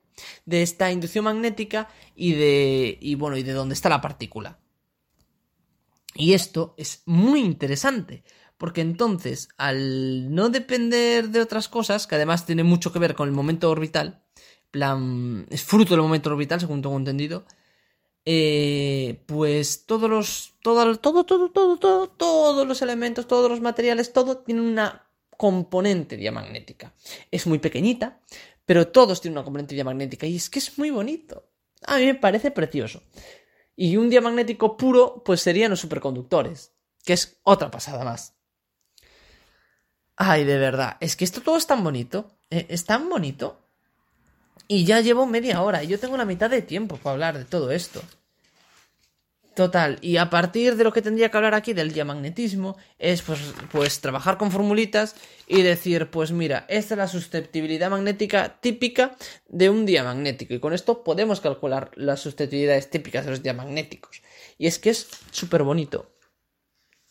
de 0.45 0.61
esta 0.61 0.91
inducción 0.91 1.25
magnética 1.25 1.89
y 2.15 2.33
de, 2.33 2.97
y 3.01 3.15
bueno, 3.15 3.37
y 3.37 3.43
de 3.43 3.53
dónde 3.53 3.73
está 3.73 3.89
la 3.89 4.01
partícula. 4.01 4.59
Y 6.15 6.33
esto 6.33 6.75
es 6.77 7.03
muy 7.05 7.39
interesante, 7.39 8.23
porque 8.57 8.81
entonces, 8.81 9.47
al 9.57 10.33
no 10.35 10.49
depender 10.49 11.29
de 11.29 11.39
otras 11.39 11.69
cosas, 11.69 12.07
que 12.07 12.15
además 12.15 12.45
tiene 12.45 12.63
mucho 12.63 12.91
que 12.91 12.99
ver 12.99 13.15
con 13.15 13.29
el 13.29 13.33
momento 13.33 13.69
orbital, 13.69 14.21
plan, 14.69 15.47
es 15.49 15.63
fruto 15.63 15.93
del 15.93 16.01
momento 16.01 16.29
orbital, 16.29 16.59
según 16.59 16.81
tengo 16.81 16.97
entendido. 16.97 17.45
Eh, 18.31 19.23
pues 19.25 19.87
todos 19.87 20.07
los, 20.07 20.53
todo, 20.61 20.95
todo, 20.99 21.23
todo, 21.23 21.49
todo, 21.49 21.77
todo, 21.79 22.09
todos 22.09 22.67
los 22.67 22.83
elementos, 22.83 23.27
todos 23.27 23.49
los 23.49 23.59
materiales, 23.59 24.13
todo 24.13 24.37
tiene 24.37 24.61
una 24.61 25.09
componente 25.35 26.15
diamagnética. 26.15 26.93
Es 27.31 27.47
muy 27.47 27.57
pequeñita, 27.57 28.21
pero 28.67 28.89
todos 28.89 29.19
tienen 29.19 29.39
una 29.39 29.43
componente 29.43 29.73
diamagnética 29.73 30.27
y 30.27 30.35
es 30.35 30.51
que 30.51 30.59
es 30.59 30.77
muy 30.77 30.91
bonito. 30.91 31.49
A 31.87 31.97
mí 31.97 32.05
me 32.05 32.13
parece 32.13 32.51
precioso. 32.51 33.01
Y 33.75 33.97
un 33.97 34.11
diamagnético 34.11 34.77
puro, 34.77 35.23
pues 35.25 35.41
serían 35.41 35.71
los 35.71 35.79
superconductores, 35.79 36.71
que 37.03 37.13
es 37.13 37.39
otra 37.41 37.71
pasada 37.71 38.05
más. 38.05 38.35
Ay, 40.17 40.43
de 40.43 40.59
verdad, 40.59 40.97
es 40.99 41.15
que 41.15 41.25
esto 41.25 41.41
todo 41.41 41.57
es 41.57 41.65
tan 41.65 41.83
bonito, 41.83 42.29
eh, 42.51 42.67
es 42.69 42.85
tan 42.85 43.09
bonito. 43.09 43.57
Y 44.67 44.85
ya 44.85 45.01
llevo 45.01 45.25
media 45.25 45.63
hora 45.63 45.83
y 45.83 45.87
yo 45.87 45.99
tengo 45.99 46.15
la 46.15 46.25
mitad 46.25 46.51
de 46.51 46.61
tiempo 46.61 46.97
para 46.97 47.13
hablar 47.13 47.35
de 47.35 47.45
todo 47.45 47.71
esto. 47.71 48.03
Total, 49.59 49.97
y 50.01 50.15
a 50.15 50.29
partir 50.29 50.77
de 50.77 50.85
lo 50.85 50.93
que 50.93 51.01
tendría 51.01 51.29
que 51.29 51.35
hablar 51.35 51.53
aquí 51.53 51.73
del 51.73 51.91
diamagnetismo, 51.91 52.77
es 52.97 53.21
pues, 53.21 53.41
pues 53.73 53.99
trabajar 53.99 54.37
con 54.37 54.51
formulitas 54.51 55.17
y 55.47 55.63
decir, 55.63 56.09
pues 56.09 56.31
mira, 56.31 56.65
esta 56.69 56.93
es 56.93 56.97
la 56.97 57.09
susceptibilidad 57.09 57.89
magnética 57.89 58.61
típica 58.61 59.17
de 59.49 59.69
un 59.69 59.85
diamagnético. 59.85 60.53
Y 60.53 60.61
con 60.61 60.71
esto 60.71 61.03
podemos 61.03 61.41
calcular 61.41 61.91
las 61.95 62.21
susceptibilidades 62.21 62.89
típicas 62.89 63.25
de 63.25 63.31
los 63.31 63.43
diamagnéticos. 63.43 64.21
Y 64.57 64.67
es 64.67 64.79
que 64.79 64.91
es 64.91 65.09
súper 65.29 65.63
bonito. 65.63 66.09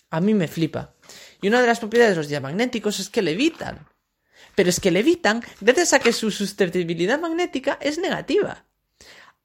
A 0.08 0.22
mí 0.22 0.32
me 0.32 0.48
flipa. 0.48 0.94
Y 1.42 1.48
una 1.48 1.61
de 1.61 1.66
las 1.66 1.80
propiedades 1.80 2.14
de 2.14 2.16
los 2.16 2.28
diamagnéticos 2.28 2.98
es 2.98 3.11
que 3.11 3.20
levitan. 3.20 3.87
Pero 4.54 4.70
es 4.70 4.80
que 4.80 4.90
levitan 4.90 5.42
gracias 5.61 5.92
a 5.92 5.98
que 5.98 6.14
su 6.14 6.30
susceptibilidad 6.30 7.20
magnética 7.20 7.76
es 7.82 7.98
negativa. 7.98 8.64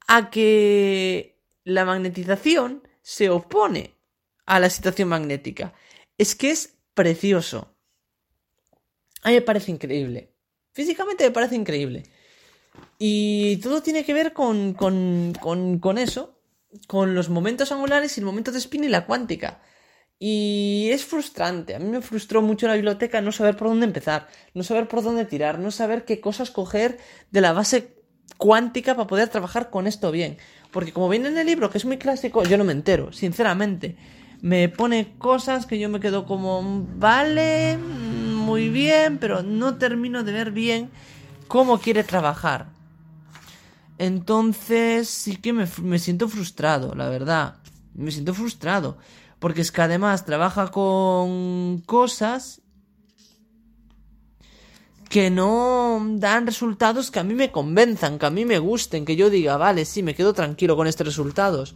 A 0.08 0.30
que 0.30 1.38
la 1.66 1.84
magnetización 1.84 2.82
se 3.04 3.30
opone 3.30 3.94
a 4.48 4.60
la 4.60 4.72
situación 4.72 5.10
magnética. 5.10 5.74
Es 6.18 6.34
que 6.34 6.50
es 6.50 6.78
precioso. 6.96 7.76
A 9.22 9.30
mí 9.30 9.36
me 9.36 9.42
parece 9.42 9.72
increíble. 9.72 10.34
Físicamente 10.72 11.26
me 11.26 11.32
parece 11.32 11.56
increíble. 11.56 12.04
Y 12.98 13.58
todo 13.58 13.84
tiene 13.84 14.04
que 14.04 14.14
ver 14.14 14.34
con, 14.34 14.74
con, 14.74 15.34
con, 15.40 15.78
con 15.80 15.98
eso, 16.00 16.42
con 16.88 17.14
los 17.14 17.30
momentos 17.30 17.72
angulares 17.72 18.18
y 18.18 18.22
el 18.22 18.26
momento 18.26 18.52
de 18.52 18.58
spin 18.58 18.86
y 18.86 18.90
la 18.90 19.06
cuántica. 19.06 19.62
Y 20.18 20.90
es 20.92 21.06
frustrante. 21.06 21.76
A 21.76 21.80
mí 21.80 21.90
me 21.90 22.02
frustró 22.02 22.42
mucho 22.42 22.66
en 22.66 22.72
la 22.72 22.76
biblioteca 22.76 23.22
no 23.22 23.32
saber 23.32 23.58
por 23.58 23.68
dónde 23.68 23.86
empezar, 23.86 24.28
no 24.54 24.64
saber 24.64 24.88
por 24.88 25.04
dónde 25.04 25.26
tirar, 25.26 25.60
no 25.60 25.70
saber 25.70 26.06
qué 26.06 26.22
cosas 26.22 26.50
coger 26.50 26.98
de 27.32 27.42
la 27.42 27.54
base 27.54 28.02
cuántica 28.38 28.96
para 28.96 29.08
poder 29.08 29.30
trabajar 29.30 29.70
con 29.70 29.86
esto 29.88 30.12
bien. 30.12 30.38
Porque 30.74 30.92
como 30.92 31.08
viene 31.08 31.30
en 31.30 31.38
el 31.38 31.46
libro, 31.46 31.70
que 31.70 31.78
es 31.78 31.86
muy 31.86 31.98
clásico, 31.98 32.44
yo 32.44 32.58
no 32.58 32.64
me 32.64 32.74
entero, 32.74 33.14
sinceramente. 33.14 33.96
Me 34.42 34.68
pone 34.68 35.14
cosas 35.20 35.68
que 35.68 35.78
yo 35.78 35.88
me 35.88 36.00
quedo 36.00 36.26
como, 36.26 36.86
vale, 36.98 37.78
muy 37.78 38.70
bien, 38.70 39.20
pero 39.20 39.44
no 39.44 39.78
termino 39.78 40.24
de 40.24 40.34
ver 40.34 40.52
bien 40.52 40.90
cómo 41.48 41.80
quiere 41.80 42.04
trabajar. 42.04 42.70
Entonces 44.00 45.08
sí 45.08 45.36
que 45.36 45.54
me, 45.54 45.68
me 45.84 46.00
siento 46.00 46.28
frustrado, 46.28 46.96
la 46.96 47.08
verdad. 47.08 47.58
Me 47.94 48.10
siento 48.10 48.34
frustrado. 48.34 48.98
Porque 49.38 49.62
es 49.62 49.72
que 49.72 49.84
además 49.84 50.26
trabaja 50.26 50.72
con 50.72 51.84
cosas 51.86 52.63
que 55.14 55.30
no 55.30 56.04
dan 56.16 56.48
resultados 56.48 57.12
que 57.12 57.20
a 57.20 57.24
mí 57.24 57.36
me 57.36 57.52
convenzan, 57.52 58.18
que 58.18 58.26
a 58.26 58.32
mí 58.32 58.46
me 58.46 58.58
gusten, 58.58 59.06
que 59.06 59.16
yo 59.16 59.30
diga, 59.30 59.58
vale, 59.58 59.86
sí, 59.86 60.02
me 60.02 60.16
quedo 60.16 60.34
tranquilo 60.34 60.76
con 60.76 60.88
estos 60.88 61.06
resultados. 61.06 61.76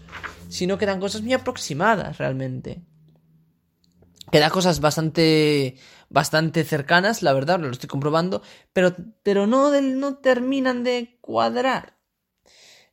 Sino 0.50 0.80
que 0.80 0.88
dan 0.88 1.00
cosas 1.00 1.22
muy 1.22 1.34
aproximadas 1.34 2.18
realmente. 2.18 2.82
Que 4.32 4.40
da 4.40 4.50
cosas 4.50 4.80
bastante 4.80 5.78
bastante 6.10 6.64
cercanas, 6.64 7.22
la 7.22 7.32
verdad, 7.32 7.60
lo 7.60 7.70
estoy 7.70 7.88
comprobando, 7.88 8.42
pero, 8.74 8.96
pero 9.22 9.46
no, 9.46 9.70
no 9.82 10.18
terminan 10.18 10.84
de 10.84 11.20
cuadrar. 11.22 12.00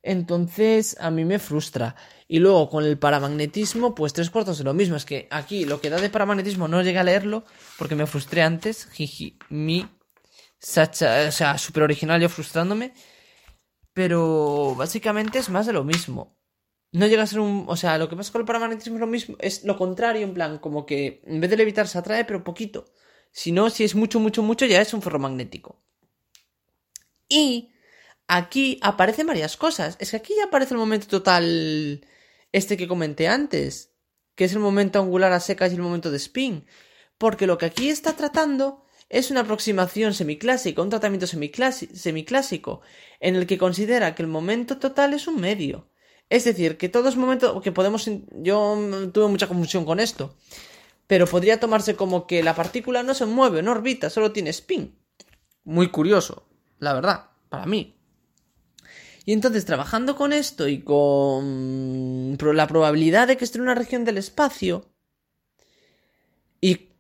Entonces, 0.03 0.95
a 1.01 1.11
mí 1.11 1.25
me 1.25 1.39
frustra. 1.39 1.97
Y 2.29 2.41
luego 2.41 2.69
con 2.69 2.85
el 2.85 2.99
paramagnetismo, 2.99 3.95
pues 3.95 4.13
tres 4.13 4.29
cuartos 4.29 4.59
de 4.59 4.65
lo 4.65 4.75
mismo. 4.75 4.97
Es 4.97 5.07
que 5.07 5.27
aquí 5.31 5.65
lo 5.65 5.81
que 5.81 5.89
da 5.89 5.97
de 6.03 6.11
paramagnetismo 6.11 6.69
no 6.69 6.83
llegué 6.83 6.99
a 6.99 7.05
leerlo 7.05 7.45
porque 7.79 7.95
me 7.95 8.05
frustré 8.05 8.43
antes. 8.43 8.91
Jiji, 8.93 9.39
mi. 9.49 9.89
Sacha, 10.59 11.29
o 11.29 11.33
sea, 11.33 11.59
súper 11.59 11.83
original 11.83 12.21
yo 12.21 12.29
frustrándome. 12.29 12.93
Pero 13.93 14.75
básicamente 14.77 15.39
es 15.39 15.49
más 15.49 15.67
de 15.67 15.73
lo 15.73 15.85
mismo. 15.85 16.37
No 16.93 17.07
llega 17.07 17.23
a 17.23 17.27
ser 17.27 17.41
un. 17.41 17.65
O 17.69 17.77
sea, 17.77 17.97
lo 17.99 18.09
que 18.09 18.17
pasa 18.17 18.33
con 18.33 18.43
el 18.43 18.47
paramagnetismo 18.47 18.97
es 18.97 19.01
lo 19.01 19.07
mismo. 19.07 19.37
Es 19.41 19.65
lo 19.65 19.77
contrario, 19.77 20.23
en 20.23 20.35
plan, 20.35 20.59
como 20.59 20.85
que 20.85 21.23
en 21.25 21.41
vez 21.41 21.51
de 21.51 21.57
levitar 21.57 21.89
se 21.89 21.99
atrae, 21.99 22.25
pero 22.25 22.45
poquito. 22.45 22.87
Si 23.31 23.53
no, 23.53 23.71
si 23.71 23.85
es 23.85 23.95
mucho, 23.95 24.21
mucho, 24.21 24.43
mucho, 24.43 24.67
ya 24.67 24.81
es 24.81 24.95
un 24.95 25.03
ferromagnético. 25.03 25.83
Y 27.29 27.73
aquí 28.29 28.79
aparecen 28.83 29.27
varias 29.27 29.57
cosas. 29.57 29.97
Es 30.01 30.11
que 30.11 30.19
aquí 30.19 30.35
ya 30.37 30.45
aparece 30.45 30.75
el 30.75 30.79
momento 30.79 31.07
total 31.07 32.07
este 32.53 32.77
que 32.77 32.89
comenté 32.89 33.29
antes, 33.29 33.93
que 34.37 34.45
es 34.45 34.53
el 34.53 34.61
momento 34.61 35.01
angular 35.01 35.33
a 35.33 35.41
secas 35.41 35.73
y 35.73 35.77
el 35.77 35.83
momento 35.83 36.11
de 36.11 36.17
spin. 36.19 36.67
Porque 37.19 37.47
lo 37.47 37.59
que 37.59 37.67
aquí 37.67 37.89
está 37.89 38.15
tratando 38.15 38.84
es 39.15 39.31
una 39.31 39.43
aproximación 39.43 40.13
semiclásica, 40.13 40.83
un 40.83 40.91
tratamiento 40.91 41.29
semiclásico, 41.29 42.81
en 43.21 43.37
el 43.37 43.47
que 43.47 43.59
considera 43.59 44.17
que 44.17 44.23
el 44.23 44.29
momento 44.29 44.79
total 44.79 45.15
es 45.15 45.29
un 45.29 45.41
medio. 45.41 45.89
Es 46.29 46.43
decir, 46.43 46.77
que 46.77 46.89
todo 46.89 47.09
es 47.09 47.15
momento 47.15 47.61
que 47.61 47.71
podemos... 47.71 48.11
Yo 48.33 49.11
tuve 49.13 49.29
mucha 49.29 49.47
confusión 49.47 49.85
con 49.85 50.01
esto. 50.01 50.35
Pero 51.07 51.29
podría 51.29 51.61
tomarse 51.61 51.95
como 51.95 52.27
que 52.27 52.43
la 52.43 52.57
partícula 52.57 53.05
no 53.05 53.15
se 53.15 53.27
mueve, 53.27 53.63
no 53.63 53.71
orbita, 53.71 54.11
solo 54.11 54.33
tiene 54.33 54.51
spin. 54.51 54.99
Muy 55.63 55.91
curioso, 55.93 56.49
la 56.81 56.93
verdad, 56.93 57.31
para 57.51 57.67
mí. 57.67 58.01
Y 59.25 59.33
entonces, 59.33 59.65
trabajando 59.65 60.17
con 60.17 60.33
esto 60.33 60.67
y 60.67 60.83
con 60.83 62.37
la 62.41 62.67
probabilidad 62.67 63.29
de 63.29 63.37
que 63.37 63.45
esté 63.45 63.59
en 63.59 63.63
una 63.63 63.77
región 63.77 64.05
del 64.05 64.19
espacio, 64.19 64.94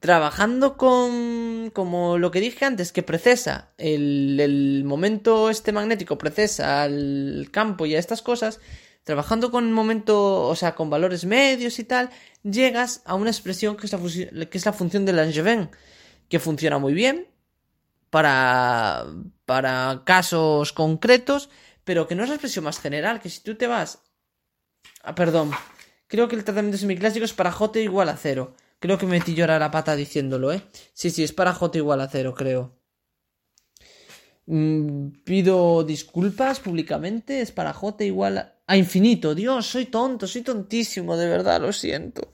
trabajando 0.04 0.76
con, 0.76 1.70
como 1.72 2.18
lo 2.18 2.30
que 2.30 2.40
dije 2.40 2.66
antes, 2.66 2.92
que 2.92 3.02
precesa 3.02 3.70
el, 3.78 4.38
el 4.38 4.84
momento 4.84 5.48
este 5.48 5.72
magnético, 5.72 6.18
precesa 6.18 6.82
al 6.82 7.48
campo 7.50 7.86
y 7.86 7.94
a 7.94 7.98
estas 7.98 8.20
cosas, 8.20 8.60
trabajando 9.02 9.50
con 9.50 9.72
momento, 9.72 10.42
o 10.42 10.54
sea, 10.56 10.74
con 10.74 10.90
valores 10.90 11.24
medios 11.24 11.78
y 11.78 11.84
tal, 11.84 12.10
llegas 12.42 13.00
a 13.06 13.14
una 13.14 13.30
expresión 13.30 13.78
que 13.78 13.86
es 13.86 13.92
la, 13.94 14.46
que 14.46 14.58
es 14.58 14.66
la 14.66 14.74
función 14.74 15.06
de 15.06 15.14
Langevin, 15.14 15.70
que 16.28 16.38
funciona 16.38 16.76
muy 16.78 16.92
bien 16.92 17.26
para, 18.10 19.06
para 19.46 20.02
casos 20.04 20.74
concretos 20.74 21.48
pero 21.84 22.06
que 22.06 22.14
no 22.14 22.22
es 22.22 22.28
la 22.28 22.34
expresión 22.34 22.64
más 22.64 22.80
general, 22.80 23.20
que 23.20 23.30
si 23.30 23.40
tú 23.40 23.54
te 23.54 23.66
vas... 23.66 24.02
Ah, 25.02 25.14
perdón. 25.14 25.50
Creo 26.06 26.28
que 26.28 26.36
el 26.36 26.44
tratamiento 26.44 26.78
semiclásico 26.78 27.24
es 27.24 27.32
para 27.32 27.52
J 27.52 27.80
igual 27.80 28.08
a 28.08 28.16
cero. 28.16 28.54
Creo 28.84 28.98
que 28.98 29.06
metí 29.06 29.40
ahora 29.40 29.58
la 29.58 29.70
pata 29.70 29.96
diciéndolo, 29.96 30.52
¿eh? 30.52 30.60
Sí, 30.92 31.08
sí, 31.08 31.24
es 31.24 31.32
para 31.32 31.54
J 31.54 31.78
igual 31.78 32.02
a 32.02 32.08
cero, 32.14 32.34
creo. 32.34 32.62
Mm, 34.44 35.22
pido 35.24 35.84
disculpas 35.84 36.60
públicamente, 36.60 37.40
es 37.40 37.50
para 37.50 37.72
J 37.72 38.04
igual 38.04 38.36
a... 38.66 38.76
infinito. 38.76 39.34
Dios, 39.34 39.64
soy 39.64 39.86
tonto, 39.86 40.26
soy 40.26 40.42
tontísimo, 40.42 41.16
de 41.16 41.28
verdad, 41.28 41.62
lo 41.62 41.72
siento. 41.72 42.30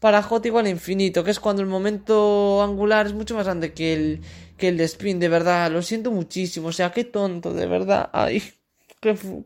Para 0.00 0.20
J 0.20 0.48
igual 0.48 0.66
a 0.66 0.70
infinito, 0.70 1.22
que 1.22 1.30
es 1.30 1.38
cuando 1.38 1.62
el 1.62 1.68
momento 1.68 2.60
angular 2.60 3.06
es 3.06 3.12
mucho 3.12 3.36
más 3.36 3.44
grande 3.44 3.72
que 3.72 3.92
el, 3.92 4.20
que 4.58 4.66
el 4.70 4.76
de 4.76 4.84
spin, 4.86 5.20
de 5.20 5.28
verdad, 5.28 5.70
lo 5.70 5.80
siento 5.80 6.10
muchísimo. 6.10 6.66
O 6.68 6.72
sea, 6.72 6.90
qué 6.90 7.04
tonto, 7.04 7.54
de 7.54 7.66
verdad. 7.68 8.10
Ay 8.12 8.42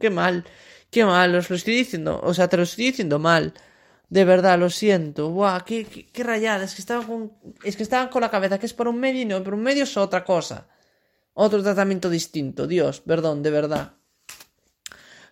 qué, 0.00 0.10
mal, 0.10 0.44
qué 0.90 1.04
mal, 1.04 1.34
os 1.34 1.50
lo 1.50 1.56
estoy 1.56 1.74
diciendo, 1.74 2.20
o 2.22 2.32
sea, 2.34 2.48
te 2.48 2.56
lo 2.56 2.62
estoy 2.62 2.86
diciendo 2.86 3.18
mal. 3.18 3.54
De 4.08 4.24
verdad, 4.24 4.58
lo 4.58 4.70
siento. 4.70 5.30
Buah, 5.30 5.64
qué, 5.64 5.84
qué, 5.84 6.24
rayada. 6.24 6.64
Es 6.64 6.74
que 6.74 6.80
estaba 6.80 7.04
con. 7.04 7.32
Es 7.62 7.76
que 7.76 7.82
estaban 7.82 8.08
con 8.08 8.22
la 8.22 8.30
cabeza 8.30 8.58
que 8.58 8.66
es 8.66 8.72
por 8.72 8.88
un 8.88 8.98
medio 8.98 9.22
y 9.22 9.24
no, 9.26 9.42
por 9.44 9.54
un 9.54 9.62
medio 9.62 9.84
es 9.84 9.96
otra 9.96 10.24
cosa. 10.24 10.68
Otro 11.34 11.62
tratamiento 11.62 12.08
distinto. 12.08 12.66
Dios, 12.66 13.00
perdón, 13.00 13.42
de 13.42 13.50
verdad. 13.50 13.94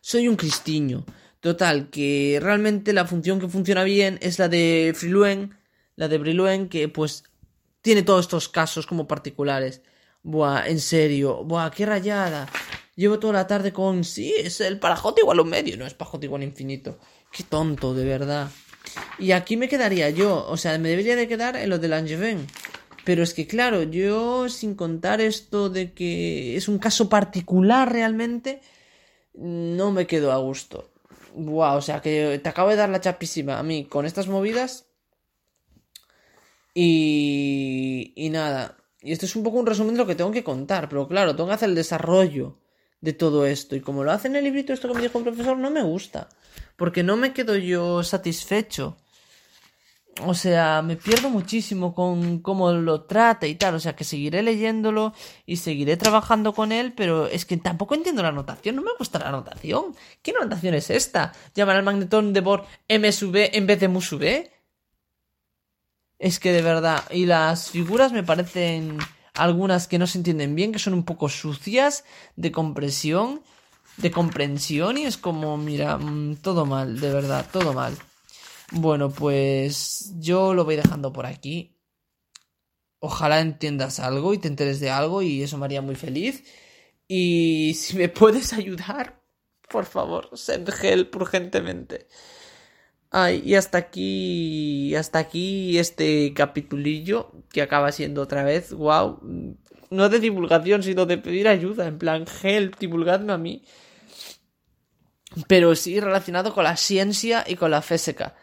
Soy 0.00 0.28
un 0.28 0.36
cristiño. 0.36 1.04
Total, 1.40 1.90
que 1.90 2.38
realmente 2.42 2.92
la 2.92 3.06
función 3.06 3.40
que 3.40 3.48
funciona 3.48 3.84
bien 3.84 4.18
es 4.20 4.38
la 4.38 4.48
de 4.48 4.92
Friluen. 4.94 5.56
La 5.96 6.08
de 6.08 6.18
Briluen, 6.18 6.68
que 6.68 6.88
pues 6.88 7.24
tiene 7.80 8.02
todos 8.02 8.26
estos 8.26 8.48
casos 8.48 8.86
como 8.86 9.08
particulares. 9.08 9.80
Buah, 10.22 10.68
en 10.68 10.80
serio. 10.80 11.44
Buah, 11.44 11.70
qué 11.70 11.86
rayada. 11.86 12.48
Llevo 12.94 13.18
toda 13.18 13.34
la 13.34 13.46
tarde 13.46 13.72
con, 13.72 14.04
sí, 14.04 14.34
es 14.36 14.60
el 14.60 14.78
parajote 14.78 15.20
igual 15.20 15.40
un 15.40 15.50
medio, 15.50 15.76
no 15.76 15.86
es 15.86 15.94
parajote 15.94 16.26
igual 16.26 16.42
infinito. 16.42 16.98
Qué 17.30 17.42
tonto, 17.42 17.94
de 17.94 18.04
verdad. 18.04 18.48
Y 19.18 19.32
aquí 19.32 19.56
me 19.56 19.68
quedaría 19.68 20.10
yo, 20.10 20.46
o 20.48 20.56
sea, 20.56 20.78
me 20.78 20.88
debería 20.88 21.16
de 21.16 21.28
quedar 21.28 21.56
en 21.56 21.70
lo 21.70 21.78
del 21.78 21.90
Langevin. 21.90 22.46
Pero 23.04 23.22
es 23.22 23.34
que, 23.34 23.46
claro, 23.46 23.84
yo 23.84 24.48
sin 24.48 24.74
contar 24.74 25.20
esto 25.20 25.70
de 25.70 25.92
que 25.92 26.56
es 26.56 26.68
un 26.68 26.78
caso 26.78 27.08
particular 27.08 27.92
realmente, 27.92 28.60
no 29.34 29.92
me 29.92 30.06
quedo 30.06 30.32
a 30.32 30.38
gusto. 30.38 30.90
Buah, 31.34 31.76
o 31.76 31.82
sea 31.82 32.00
que 32.00 32.40
te 32.42 32.48
acabo 32.48 32.70
de 32.70 32.76
dar 32.76 32.88
la 32.88 33.00
chapísima 33.00 33.58
a 33.58 33.62
mí 33.62 33.84
con 33.84 34.06
estas 34.06 34.26
movidas. 34.26 34.86
Y, 36.74 38.12
y 38.16 38.30
nada. 38.30 38.76
Y 39.00 39.12
esto 39.12 39.26
es 39.26 39.36
un 39.36 39.44
poco 39.44 39.58
un 39.58 39.66
resumen 39.66 39.94
de 39.94 39.98
lo 39.98 40.06
que 40.06 40.14
tengo 40.14 40.32
que 40.32 40.44
contar. 40.44 40.88
Pero 40.88 41.06
claro, 41.06 41.36
tengo 41.36 41.48
que 41.48 41.54
hacer 41.54 41.68
el 41.68 41.74
desarrollo 41.74 42.58
de 43.00 43.12
todo 43.12 43.46
esto. 43.46 43.76
Y 43.76 43.80
como 43.80 44.02
lo 44.04 44.10
hace 44.10 44.28
en 44.28 44.36
el 44.36 44.44
librito 44.44 44.72
esto 44.72 44.88
que 44.88 44.94
me 44.94 45.02
dijo 45.02 45.18
el 45.18 45.24
profesor, 45.24 45.56
no 45.56 45.70
me 45.70 45.82
gusta. 45.82 46.28
Porque 46.76 47.02
no 47.02 47.16
me 47.16 47.32
quedo 47.32 47.56
yo 47.56 48.02
satisfecho. 48.02 48.96
O 50.24 50.32
sea, 50.32 50.80
me 50.80 50.96
pierdo 50.96 51.28
muchísimo 51.28 51.94
con 51.94 52.38
cómo 52.40 52.72
lo 52.72 53.02
trata 53.02 53.46
y 53.46 53.54
tal. 53.54 53.74
O 53.74 53.80
sea, 53.80 53.94
que 53.94 54.04
seguiré 54.04 54.42
leyéndolo 54.42 55.12
y 55.44 55.56
seguiré 55.56 55.96
trabajando 55.96 56.54
con 56.54 56.72
él, 56.72 56.94
pero 56.94 57.26
es 57.26 57.44
que 57.44 57.56
tampoco 57.58 57.94
entiendo 57.94 58.22
la 58.22 58.30
anotación. 58.30 58.76
No 58.76 58.82
me 58.82 58.92
gusta 58.98 59.18
la 59.18 59.28
anotación. 59.28 59.94
¿Qué 60.22 60.32
anotación 60.32 60.74
es 60.74 60.88
esta? 60.90 61.32
¿Llaman 61.54 61.76
al 61.76 61.82
magnetón 61.82 62.32
de 62.32 62.40
Bohr 62.40 62.64
M 62.88 63.10
en 63.22 63.66
vez 63.66 63.80
de 63.80 63.88
mu 63.88 64.00
Es 66.18 66.40
que 66.40 66.52
de 66.52 66.62
verdad. 66.62 67.04
Y 67.10 67.26
las 67.26 67.70
figuras 67.70 68.12
me 68.12 68.22
parecen 68.22 68.98
algunas 69.34 69.86
que 69.86 69.98
no 69.98 70.06
se 70.06 70.16
entienden 70.18 70.54
bien, 70.54 70.72
que 70.72 70.78
son 70.78 70.94
un 70.94 71.04
poco 71.04 71.28
sucias, 71.28 72.04
de 72.36 72.52
compresión, 72.52 73.42
de 73.96 74.10
comprensión, 74.10 74.98
y 74.98 75.04
es 75.04 75.16
como, 75.16 75.56
mira, 75.56 75.98
mm, 75.98 76.36
todo 76.36 76.66
mal, 76.66 77.00
de 77.00 77.12
verdad, 77.12 77.46
todo 77.52 77.72
mal. 77.72 77.96
Bueno, 78.72 79.10
pues 79.10 80.12
yo 80.18 80.54
lo 80.54 80.64
voy 80.64 80.76
dejando 80.76 81.12
por 81.12 81.26
aquí. 81.26 81.76
Ojalá 82.98 83.40
entiendas 83.40 84.00
algo 84.00 84.34
y 84.34 84.38
te 84.38 84.48
enteres 84.48 84.80
de 84.80 84.90
algo 84.90 85.22
y 85.22 85.42
eso 85.42 85.58
me 85.58 85.66
haría 85.66 85.82
muy 85.82 85.94
feliz. 85.94 86.44
Y 87.08 87.74
si 87.78 87.96
me 87.96 88.08
puedes 88.08 88.52
ayudar, 88.52 89.20
por 89.68 89.86
favor, 89.86 90.30
send 90.34 90.68
help 90.82 91.14
urgentemente. 91.16 92.08
Ay, 93.10 93.42
y 93.44 93.54
hasta 93.54 93.78
aquí, 93.78 94.94
hasta 94.96 95.18
aquí 95.20 95.78
este 95.78 96.34
capitulillo 96.34 97.32
que 97.50 97.62
acaba 97.62 97.92
siendo 97.92 98.20
otra 98.22 98.42
vez, 98.44 98.72
wow, 98.72 99.20
no 99.90 100.08
de 100.08 100.18
divulgación, 100.20 100.82
sino 100.82 101.06
de 101.06 101.18
pedir 101.18 101.48
ayuda, 101.48 101.86
en 101.86 101.98
plan, 101.98 102.24
help, 102.42 102.78
divulgadme 102.78 103.32
a 103.32 103.38
mí. 103.38 103.62
Pero 105.48 105.74
sí 105.74 106.00
relacionado 106.00 106.54
con 106.54 106.64
la 106.64 106.76
ciencia 106.76 107.44
y 107.46 107.56
con 107.56 107.70
la 107.70 107.82
física. 107.82 108.34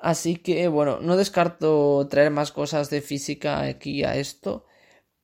Así 0.00 0.36
que, 0.36 0.68
bueno, 0.68 0.98
no 1.00 1.16
descarto 1.16 2.06
traer 2.10 2.30
más 2.30 2.52
cosas 2.52 2.90
de 2.90 3.00
física 3.00 3.60
aquí 3.60 4.04
a 4.04 4.16
esto, 4.16 4.66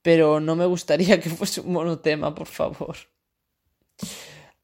pero 0.02 0.40
no 0.40 0.56
me 0.56 0.66
gustaría 0.66 1.20
que 1.22 1.30
fuese 1.30 1.60
un 1.60 1.72
monotema, 1.72 2.34
por 2.34 2.46
favor. 2.46 2.96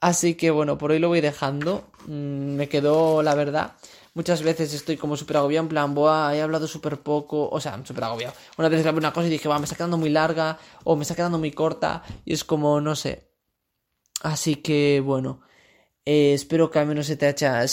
Así 0.00 0.34
que, 0.34 0.50
bueno, 0.50 0.78
por 0.78 0.90
hoy 0.90 0.98
lo 0.98 1.08
voy 1.08 1.20
dejando. 1.20 1.84
Mm, 2.06 2.56
me 2.56 2.68
quedó, 2.68 3.22
la 3.22 3.34
verdad, 3.34 3.74
muchas 4.14 4.42
veces 4.42 4.72
estoy 4.74 4.96
como 4.96 5.16
súper 5.16 5.38
agobiado, 5.38 5.64
en 5.64 5.68
plan, 5.68 5.94
boah, 5.94 6.34
he 6.34 6.42
hablado 6.42 6.66
súper 6.66 7.00
poco, 7.00 7.48
o 7.50 7.60
sea, 7.60 7.80
súper 7.84 8.04
agobiado. 8.04 8.34
Una 8.56 8.68
vez 8.68 8.84
hablé 8.86 8.98
una 8.98 9.12
cosa 9.12 9.26
y 9.26 9.30
dije, 9.30 9.48
va, 9.48 9.58
me 9.58 9.64
está 9.64 9.76
quedando 9.76 9.98
muy 9.98 10.10
larga, 10.10 10.58
o 10.84 10.96
me 10.96 11.02
está 11.02 11.14
quedando 11.14 11.38
muy 11.38 11.52
corta, 11.52 12.02
y 12.24 12.32
es 12.34 12.44
como, 12.44 12.80
no 12.80 12.94
sé. 12.96 13.30
Así 14.22 14.56
que, 14.56 15.00
bueno, 15.04 15.42
eh, 16.06 16.34
espero 16.34 16.70
que 16.70 16.78
al 16.78 16.86
menos 16.86 17.06
se 17.06 17.16
te 17.16 17.26
haya, 17.26 17.64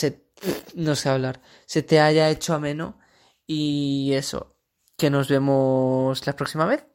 no 0.75 0.95
sé 0.95 1.09
hablar, 1.09 1.41
se 1.65 1.83
te 1.83 1.99
haya 1.99 2.29
hecho 2.29 2.53
ameno 2.53 2.99
y 3.47 4.13
eso, 4.13 4.57
que 4.97 5.09
nos 5.09 5.29
vemos 5.29 6.25
la 6.27 6.35
próxima 6.35 6.65
vez. 6.65 6.85